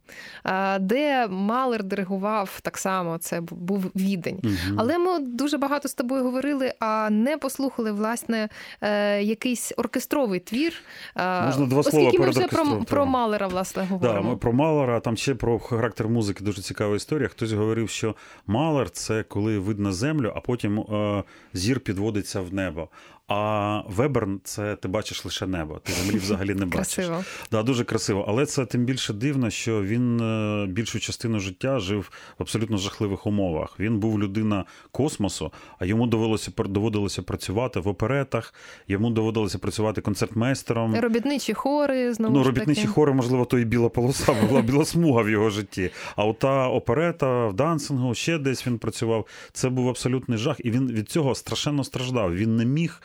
де 0.80 1.28
Малер 1.28 1.84
диригував 1.84 2.60
так 2.62 2.78
само. 2.78 3.18
Це 3.18 3.42
був 3.42 3.92
відень. 3.96 4.40
Але 4.78 4.98
ми 4.98 5.20
дуже 5.20 5.58
багато 5.58 5.88
з 5.88 5.94
тобою 5.94 6.24
говорили, 6.24 6.74
а 6.80 7.10
не 7.10 7.38
послухали 7.38 7.92
власне 7.92 8.50
е, 8.82 9.22
якийсь 9.24 9.74
оркестровий 9.78 10.40
твір. 10.40 10.74
Е, 11.16 11.46
Можна 11.46 11.66
два 11.66 11.84
слова 11.84 12.08
Оскільки 12.08 12.24
ми 12.24 12.30
вже 12.30 12.48
про, 12.48 12.84
про 12.84 13.06
Малера 13.06 13.48
власне 13.48 13.84
говоримо. 13.84 14.22
Да, 14.22 14.30
ми 14.30 14.38
про 14.38 14.54
Малера, 14.54 15.00
там 15.00 15.18
ще 15.18 15.36
про 15.36 15.60
характер 15.60 16.10
музики 16.10 16.44
дуже 16.44 16.62
цікава 16.62 16.96
історія. 16.96 17.28
Хтось 17.28 17.52
говорив, 17.52 17.90
що 17.90 18.16
Малер 18.48 18.90
це 18.90 19.24
коли 19.24 19.60
видно 19.60 19.94
землю, 19.94 20.34
а 20.36 20.40
потім 20.40 20.80
е, 20.80 21.24
зір 21.54 21.80
підводиться 21.80 22.42
в 22.42 22.54
небо. 22.54 22.90
А 23.28 23.82
Веберн 23.88 24.40
це 24.44 24.76
ти 24.76 24.88
бачиш 24.88 25.26
лише 25.26 25.48
небо. 25.48 25.80
Ти 25.84 25.94
землі 25.94 26.18
взагалі 26.18 26.56
не 26.56 26.66
бачиш. 26.66 26.96
Красиво. 26.96 27.24
Да, 27.52 27.64
Дуже 27.64 27.84
красиво. 27.84 28.26
Але 28.28 28.46
це 28.46 28.66
тим 28.66 28.86
більше 28.86 29.14
дивно, 29.14 29.50
що 29.50 29.84
він 29.84 30.22
е, 30.22 30.66
більшу 30.68 31.00
частину 31.00 31.40
життя 31.40 31.80
жив 31.80 32.12
в 32.40 32.42
абсолютно 32.42 32.78
жахливих 32.78 33.28
умовах. 33.28 33.80
Він 33.80 34.00
був 34.00 34.20
людина 34.20 34.66
космосу, 34.92 35.52
а 35.80 35.86
йому 35.86 36.08
довелося 36.08 36.52
доводилося 36.58 37.22
працювати 37.22 37.80
в 37.80 37.88
оперетах, 37.88 38.54
йому 38.88 39.10
доводилося 39.10 39.58
працювати 39.58 40.02
концертмейстером. 40.02 40.96
Робітничі 40.96 41.54
хори 41.54 42.14
знову. 42.14 42.36
Ну, 42.36 42.44
робітничі 42.44 42.82
таки. 42.82 42.94
хори, 42.94 43.14
можливо, 43.14 43.46
то 43.46 43.60
і 43.60 43.66
біла 43.66 43.90
полоса, 43.90 44.34
була 44.50 44.62
біла 44.62 44.86
смуга 44.86 45.22
в 45.22 45.30
його 45.30 45.50
житті. 45.50 45.92
А 46.16 46.26
ота 46.26 46.68
оперета 46.68 47.48
в 47.48 47.54
дансингу 47.54 48.16
ще 48.16 48.38
десь 48.38 48.68
він 48.68 48.78
працював. 48.78 49.28
Це 49.52 49.70
був 49.70 49.90
абсолютний 49.90 50.38
жах, 50.38 50.58
і 50.60 50.72
він 50.72 50.92
від 50.92 51.10
цього 51.10 51.36
страшенно 51.36 51.84
страждав. 51.84 52.36
Він 52.36 52.56
не 52.56 52.66
міг 52.66 53.02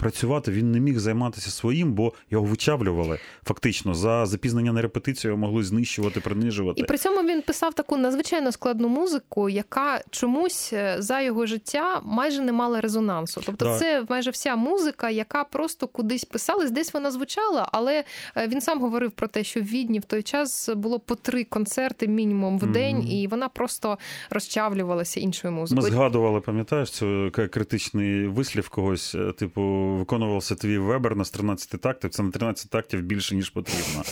працювати, 0.00 0.50
він 0.50 0.72
не 0.72 0.80
міг 0.80 0.98
займатися 0.98 1.50
своїм, 1.50 1.92
бо 1.92 2.12
його 2.30 2.44
вичавлювали 2.44 3.18
фактично 3.46 3.94
за 3.94 4.26
запізнення 4.26 4.72
на 4.72 4.82
репетицію, 4.82 5.36
могли 5.36 5.64
знищувати, 5.64 6.20
принижувати. 6.20 6.80
І 6.80 6.84
при 6.84 6.98
цьому 6.98 7.28
він 7.28 7.42
писав 7.42 7.74
таку 7.74 7.96
надзвичайно 7.96 8.52
складну 8.52 8.88
музику, 8.88 9.48
яка 9.48 10.00
чомусь 10.10 10.72
е, 10.72 10.96
за 10.98 11.20
його 11.20 11.46
життя 11.46 12.00
майже 12.04 12.42
не 12.42 12.52
мала 12.52 12.80
резонансу. 12.80 13.42
Тобто, 13.46 13.64
да. 13.64 13.78
це 13.78 14.04
майже 14.08 14.30
вся 14.30 14.56
музика, 14.56 15.10
яка 15.10 15.44
просто 15.44 15.88
кудись 15.88 16.24
писалась, 16.24 16.70
десь 16.70 16.94
вона 16.94 17.10
звучала, 17.10 17.68
але 17.72 18.04
е, 18.36 18.48
він 18.48 18.60
сам 18.60 18.80
говорив 18.80 19.10
про 19.10 19.28
те, 19.28 19.44
що 19.44 19.60
в 19.60 19.64
Відні 19.64 19.98
в 19.98 20.04
той 20.04 20.22
час 20.22 20.70
було 20.76 21.00
по 21.00 21.14
три 21.14 21.44
концерти 21.44 22.08
мінімум 22.08 22.58
в 22.58 22.66
день, 22.66 22.96
mm-hmm. 22.96 23.22
і 23.22 23.26
вона 23.26 23.48
просто 23.48 23.98
розчавлювалася 24.30 25.20
іншою 25.20 25.52
музикою. 25.52 25.90
Ми 25.90 25.96
згадували, 25.96 26.40
пам'ятаєш, 26.40 26.90
цю 26.90 27.30
критичний 27.32 28.26
вислів 28.26 28.68
когось, 28.68 29.14
е, 29.14 29.32
типу 29.32 29.89
виконувався 29.98 30.54
твій 30.54 30.78
вебер 30.78 31.16
на 31.16 31.24
13 31.24 31.80
тактів. 31.80 32.10
Це 32.10 32.22
на 32.22 32.30
13 32.30 32.70
тактів 32.70 33.02
більше 33.02 33.34
ніж 33.34 33.50
потрібно. 33.50 34.02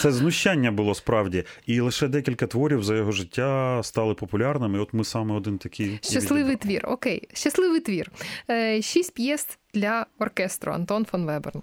Це 0.00 0.12
знущання 0.12 0.72
було 0.72 0.94
справді, 0.94 1.44
і 1.66 1.80
лише 1.80 2.08
декілька 2.08 2.46
творів 2.46 2.84
за 2.84 2.96
його 2.96 3.12
життя 3.12 3.80
стали 3.82 4.14
популярними. 4.14 4.78
І 4.78 4.80
От 4.80 4.92
ми 4.92 5.04
саме 5.04 5.34
один 5.34 5.58
такий 5.58 5.98
щасливий 6.02 6.56
твір. 6.56 6.84
Окей, 6.88 7.28
щасливий 7.32 7.80
твір. 7.80 8.10
Е, 8.50 8.82
шість 8.82 9.14
п'єс 9.14 9.58
для 9.74 10.06
оркестру 10.18 10.72
Антон 10.72 11.04
фон 11.04 11.26
Веберн. 11.26 11.62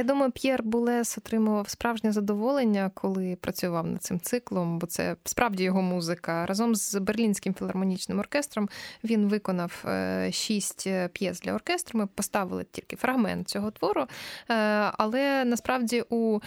Я 0.00 0.04
думаю, 0.04 0.32
П'єр 0.32 0.62
Булес 0.62 1.18
отримував 1.18 1.68
справжнє 1.68 2.12
задоволення, 2.12 2.90
коли 2.94 3.36
працював 3.40 3.86
над 3.86 4.02
цим 4.02 4.20
циклом, 4.20 4.78
бо 4.78 4.86
це 4.86 5.16
справді 5.24 5.64
його 5.64 5.82
музика. 5.82 6.46
Разом 6.46 6.74
з 6.74 6.94
Берлінським 6.94 7.54
філармонічним 7.54 8.18
оркестром 8.18 8.68
він 9.04 9.28
виконав 9.28 9.84
е, 9.84 10.28
шість 10.32 10.88
п'єс 11.12 11.40
для 11.40 11.52
оркестру. 11.54 11.98
Ми 11.98 12.06
поставили 12.06 12.66
тільки 12.70 12.96
фрагмент 12.96 13.48
цього 13.48 13.70
твору. 13.70 14.00
Е, 14.00 14.54
але 14.98 15.44
насправді 15.44 16.04
у 16.10 16.40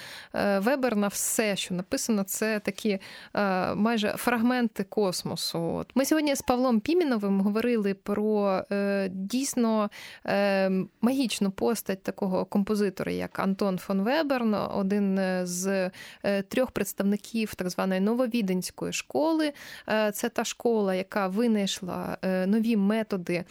Веберна 0.60 1.08
все, 1.08 1.56
що 1.56 1.74
написано, 1.74 2.24
це 2.24 2.60
такі 2.60 3.00
майже 3.76 4.10
фрагменти 4.18 4.84
космосу. 4.84 5.86
Ми 5.96 6.06
сьогодні 6.06 6.36
з 6.36 6.42
Павлом 6.42 6.80
Піміновим 6.80 7.42
говорили 7.42 7.94
про 7.94 8.62
дійсно 9.10 9.90
магічну 11.02 11.52
постать 11.52 12.04
такого 12.04 12.46
композитора, 12.46 13.12
як 13.12 13.40
Антон 13.44 13.78
фон 13.78 14.02
Веберн, 14.02 14.54
один 14.54 15.20
з 15.44 15.92
е, 16.24 16.42
трьох 16.42 16.72
представників 16.72 17.56
так 17.56 17.70
званої 17.70 18.00
нововіденської 18.02 18.94
школи. 18.94 19.54
Е, 19.90 20.12
це 20.12 20.30
та 20.30 20.44
школа, 20.44 20.96
яка 20.96 21.28
винайшла 21.28 22.18
е, 22.22 22.48
нові 22.48 22.78
методи 22.78 23.44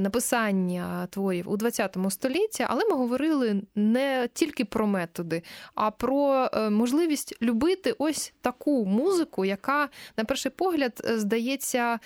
написання 0.00 1.06
творів 1.10 1.50
у 1.50 1.58
ХХ 1.58 2.10
столітті, 2.10 2.64
але 2.68 2.84
ми 2.84 2.96
говорили 2.96 3.62
не 3.74 4.28
тільки 4.34 4.64
про 4.64 4.86
методи, 4.86 5.42
а 5.74 5.90
про 5.90 6.50
можливість 6.70 7.42
любити 7.42 7.94
ось 7.98 8.32
таку 8.40 8.86
музику, 8.86 9.44
яка, 9.44 9.88
на 10.16 10.24
перший 10.24 10.52
погляд, 10.56 11.02
здається 11.04 11.98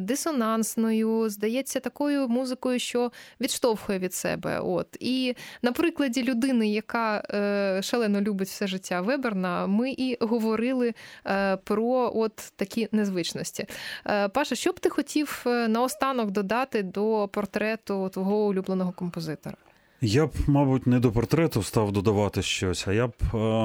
дисонансною, 0.00 1.28
здається 1.28 1.80
такою 1.80 2.28
музикою, 2.28 2.78
що 2.78 3.12
відштовхує 3.40 3.98
від 3.98 4.14
себе. 4.14 4.60
От 4.60 4.96
і 5.00 5.34
на 5.62 5.72
прикладі 5.72 6.22
людини, 6.22 6.47
яка 6.52 7.22
е, 7.30 7.82
шалено 7.82 8.20
любить 8.20 8.48
все 8.48 8.66
життя 8.66 9.00
Веберна, 9.00 9.66
ми 9.66 9.90
і 9.90 10.16
говорили 10.20 10.94
е, 11.26 11.56
про 11.56 12.12
от 12.14 12.52
такі 12.56 12.88
незвичності. 12.92 13.66
Е, 14.06 14.28
Паша, 14.28 14.54
що 14.54 14.72
б 14.72 14.80
ти 14.80 14.90
хотів 14.90 15.42
наостанок 15.46 16.30
додати 16.30 16.82
до 16.82 17.28
портрету 17.32 18.08
твого 18.08 18.46
улюбленого 18.46 18.92
композитора? 18.92 19.56
Я 20.00 20.26
б, 20.26 20.30
мабуть, 20.46 20.86
не 20.86 21.00
до 21.00 21.12
портрету 21.12 21.62
став 21.62 21.92
додавати 21.92 22.42
щось, 22.42 22.88
а 22.88 22.92
я 22.92 23.06
б, 23.06 23.12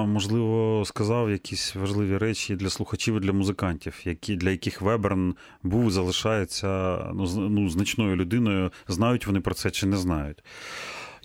можливо, 0.08 0.84
сказав 0.86 1.32
якісь 1.32 1.76
важливі 1.76 2.18
речі 2.18 2.56
для 2.56 2.70
слухачів 2.70 3.18
і 3.18 3.20
для 3.20 3.34
музикантів, 3.34 4.02
які, 4.04 4.36
для 4.36 4.50
яких 4.50 4.82
Веберн 4.82 5.36
був, 5.64 5.92
залишається 5.92 6.98
ну, 7.14 7.50
ну, 7.50 7.70
значною 7.70 8.16
людиною. 8.16 8.72
Знають 8.88 9.28
вони 9.28 9.40
про 9.40 9.54
це 9.54 9.72
чи 9.72 9.86
не 9.86 9.98
знають. 9.98 10.44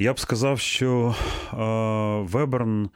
Я 0.01 0.13
б 0.13 0.21
сказав, 0.21 0.61
що 0.61 1.15
Веберн 2.31 2.91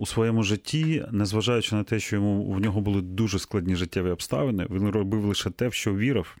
у 0.00 0.06
своєму 0.06 0.42
житті, 0.42 1.04
незважаючи 1.10 1.74
на 1.74 1.84
те, 1.84 2.00
що 2.00 2.16
йому 2.16 2.52
в 2.52 2.60
нього 2.60 2.80
були 2.80 3.02
дуже 3.02 3.38
складні 3.38 3.76
життєві 3.76 4.10
обставини, 4.10 4.66
він 4.70 4.88
робив 4.88 5.24
лише 5.24 5.50
те, 5.50 5.68
в 5.68 5.74
що 5.74 5.94
вірив. 5.94 6.36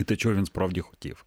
І 0.00 0.04
те, 0.04 0.16
чого 0.16 0.34
він 0.34 0.46
справді 0.46 0.80
хотів. 0.80 1.24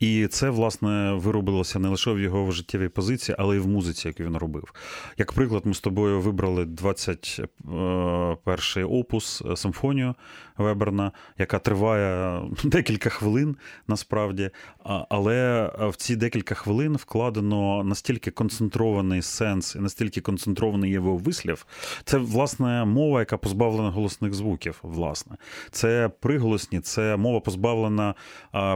І 0.00 0.26
це, 0.26 0.50
власне, 0.50 1.12
виробилося 1.12 1.78
не 1.78 1.88
лише 1.88 2.12
в 2.12 2.20
його 2.20 2.50
життєвій 2.50 2.88
позиції, 2.88 3.36
але 3.38 3.56
й 3.56 3.58
в 3.58 3.68
музиці, 3.68 4.08
яку 4.08 4.22
він 4.22 4.36
робив. 4.36 4.74
Як 5.18 5.32
приклад, 5.32 5.66
ми 5.66 5.74
з 5.74 5.80
тобою 5.80 6.20
вибрали 6.20 6.64
21-й 6.64 8.82
опус 8.82 9.42
симфонію 9.56 10.14
Веберна, 10.56 11.12
яка 11.38 11.58
триває 11.58 12.40
декілька 12.64 13.10
хвилин 13.10 13.56
насправді. 13.88 14.50
Але 15.08 15.70
в 15.78 15.96
ці 15.96 16.16
декілька 16.16 16.54
хвилин 16.54 16.96
вкладено 16.96 17.84
настільки 17.84 18.30
концентрований 18.30 19.22
сенс 19.22 19.74
і 19.74 19.78
настільки 19.78 20.20
концентрований 20.20 20.90
його 20.90 21.16
вислів. 21.16 21.66
Це, 22.04 22.18
власне, 22.18 22.84
мова, 22.84 23.20
яка 23.20 23.36
позбавлена 23.36 23.90
голосних 23.90 24.34
звуків. 24.34 24.78
власне. 24.82 25.36
Це 25.70 26.10
приголосні, 26.20 26.80
це 26.80 27.16
мова 27.16 27.40
позбавлена 27.40 27.97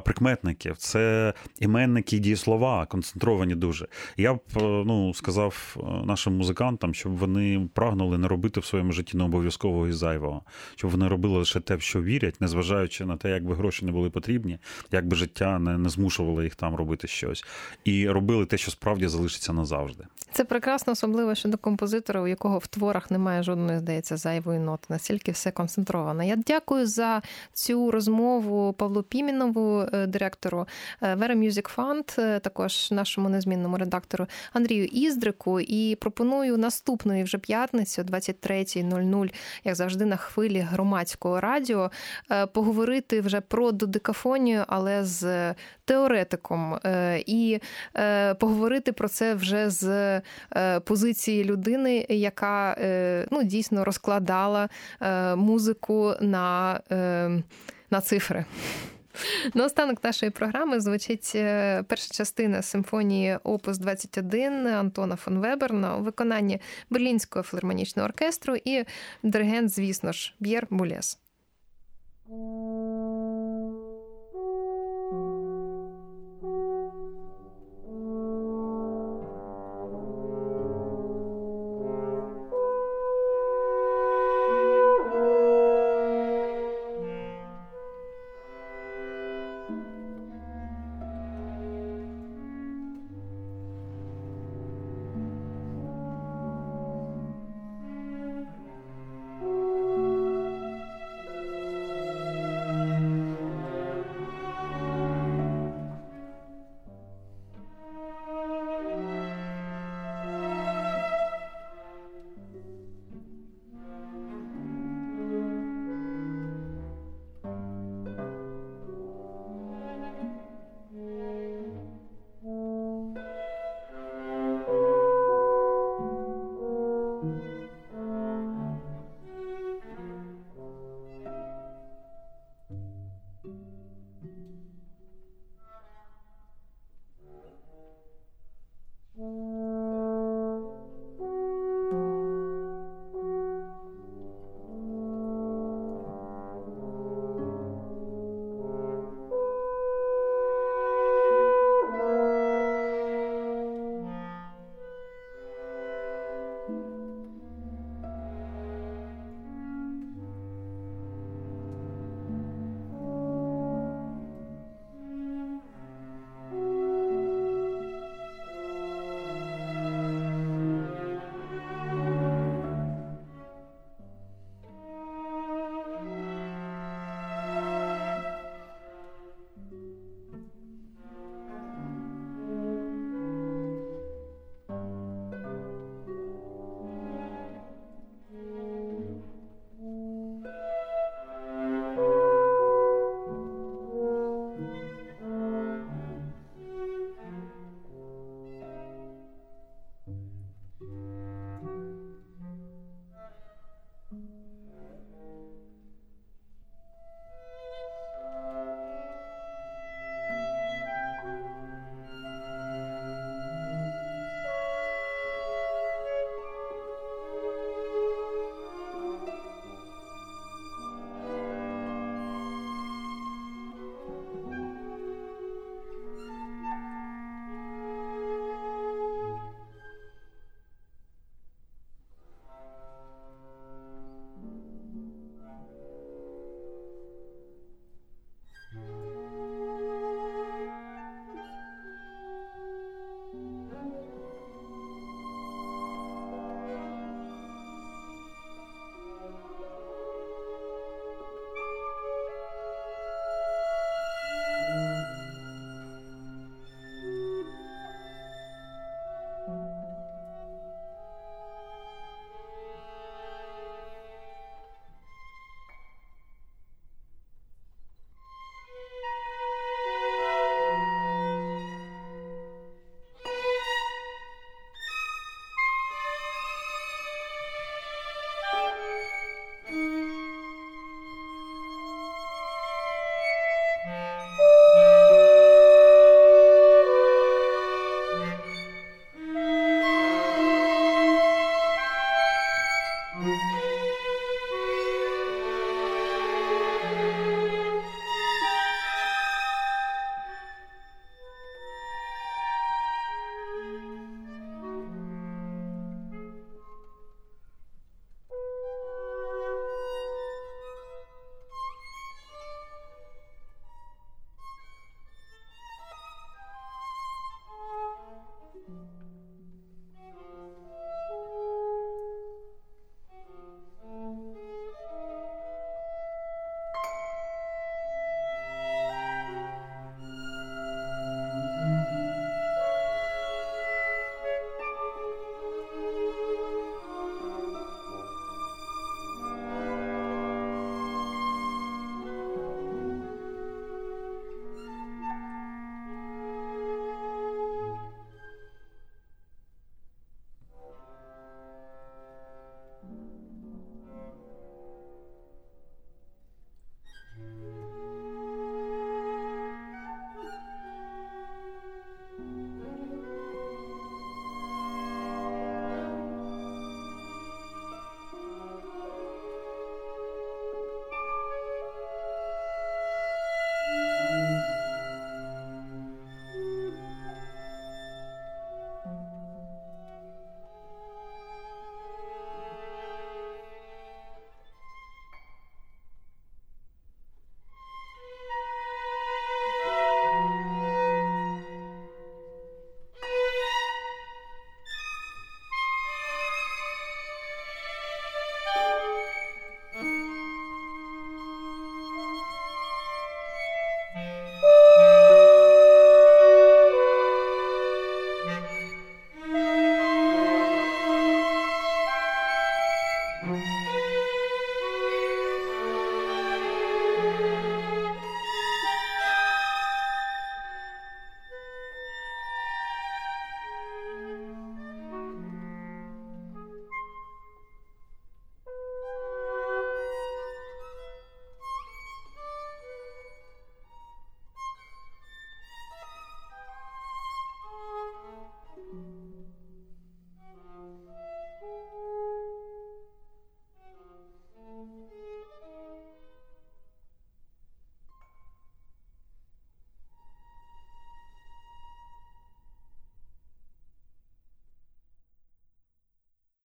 прикметників, 0.04 0.76
це 0.76 1.34
іменники 1.60 2.16
і 2.16 2.20
дієслова, 2.20 2.86
концентровані 2.86 3.54
дуже. 3.54 3.88
Я 4.16 4.34
б 4.34 4.40
ну, 4.86 5.14
сказав 5.14 5.76
нашим 6.04 6.36
музикантам, 6.36 6.94
щоб 6.94 7.16
вони 7.16 7.68
прагнули 7.74 8.18
не 8.18 8.28
робити 8.28 8.60
в 8.60 8.64
своєму 8.64 8.92
житті 8.92 9.16
не 9.16 9.24
обов'язкового 9.24 9.88
і 9.88 9.92
зайвого, 9.92 10.42
щоб 10.76 10.90
вони 10.90 11.08
робили 11.08 11.38
лише 11.38 11.60
те, 11.60 11.76
в 11.76 11.82
що 11.82 12.02
вірять, 12.02 12.40
незважаючи 12.40 13.04
на 13.04 13.16
те, 13.16 13.30
як 13.30 13.44
би 13.44 13.54
гроші 13.54 13.84
не 13.84 13.92
були 13.92 14.10
потрібні, 14.10 14.58
як 14.90 15.06
би 15.06 15.16
життя 15.16 15.58
не, 15.58 15.78
не 15.78 15.88
змушувало 15.88 16.42
їх 16.42 16.54
там 16.54 16.74
робити 16.74 17.08
щось, 17.08 17.44
і 17.84 18.08
робили 18.08 18.46
те, 18.46 18.58
що 18.58 18.70
справді 18.70 19.08
залишиться 19.08 19.52
назавжди. 19.52 20.04
Це 20.32 20.44
прекрасно, 20.44 20.92
особливо 20.92 21.34
щодо 21.34 21.58
композитора, 21.58 22.20
у 22.20 22.26
якого 22.26 22.58
в 22.58 22.66
творах 22.66 23.10
немає 23.10 23.42
жодної, 23.42 23.78
здається, 23.78 24.16
зайвої 24.16 24.58
ноти. 24.58 24.86
Настільки 24.88 25.32
все 25.32 25.50
концентровано. 25.50 26.22
Я 26.22 26.36
дякую 26.36 26.86
за 26.86 27.22
цю 27.52 27.90
розмову 27.90 28.72
Павлу 28.72 29.02
Пімінову, 29.12 29.86
е, 29.92 30.06
директору 30.06 30.66
е, 31.02 31.14
Vera 31.14 31.36
Music 31.36 31.76
Fund, 31.76 32.20
е, 32.20 32.40
також 32.40 32.90
нашому 32.90 33.28
незмінному 33.28 33.76
редактору 33.76 34.26
Андрію 34.52 34.84
Іздрику. 34.84 35.60
І 35.60 35.96
пропоную 36.00 36.58
наступної 36.58 37.24
вже 37.24 37.38
п'ятницю, 37.38 38.02
23.00, 38.02 39.32
як 39.64 39.74
завжди, 39.74 40.04
на 40.04 40.16
хвилі 40.16 40.58
громадського 40.58 41.40
радіо, 41.40 41.90
поговорити 42.52 43.20
вже 43.20 43.40
про 43.40 43.72
додекафонію, 43.72 44.64
але 44.66 45.04
з 45.04 45.54
теоретиком, 45.84 46.78
і 47.26 47.60
поговорити 48.38 48.92
про 48.92 49.08
це 49.08 49.34
вже 49.34 49.70
з 49.70 50.20
позиції 50.84 51.44
людини, 51.44 52.06
яка 52.08 52.76
ну, 53.30 53.42
дійсно 53.42 53.84
розкладала 53.84 54.68
музику 55.36 56.14
на, 56.20 56.80
на 57.90 58.00
цифри. 58.00 58.44
Наостанок 59.54 60.04
нашої 60.04 60.30
програми 60.30 60.80
звучить 60.80 61.32
е, 61.34 61.82
перша 61.82 62.14
частина 62.14 62.62
симфонії 62.62 63.38
Опус 63.42 63.78
21 63.78 64.66
Антона 64.66 65.16
фон 65.16 65.38
Веберна 65.38 65.96
у 65.96 66.02
виконанні 66.02 66.60
Берлінського 66.90 67.42
філармонічного 67.42 68.08
оркестру 68.08 68.56
і 68.64 68.84
диригент, 69.22 69.70
звісно 69.70 70.12
ж, 70.12 70.34
Б'єр 70.40 70.66
Булес. 70.70 71.18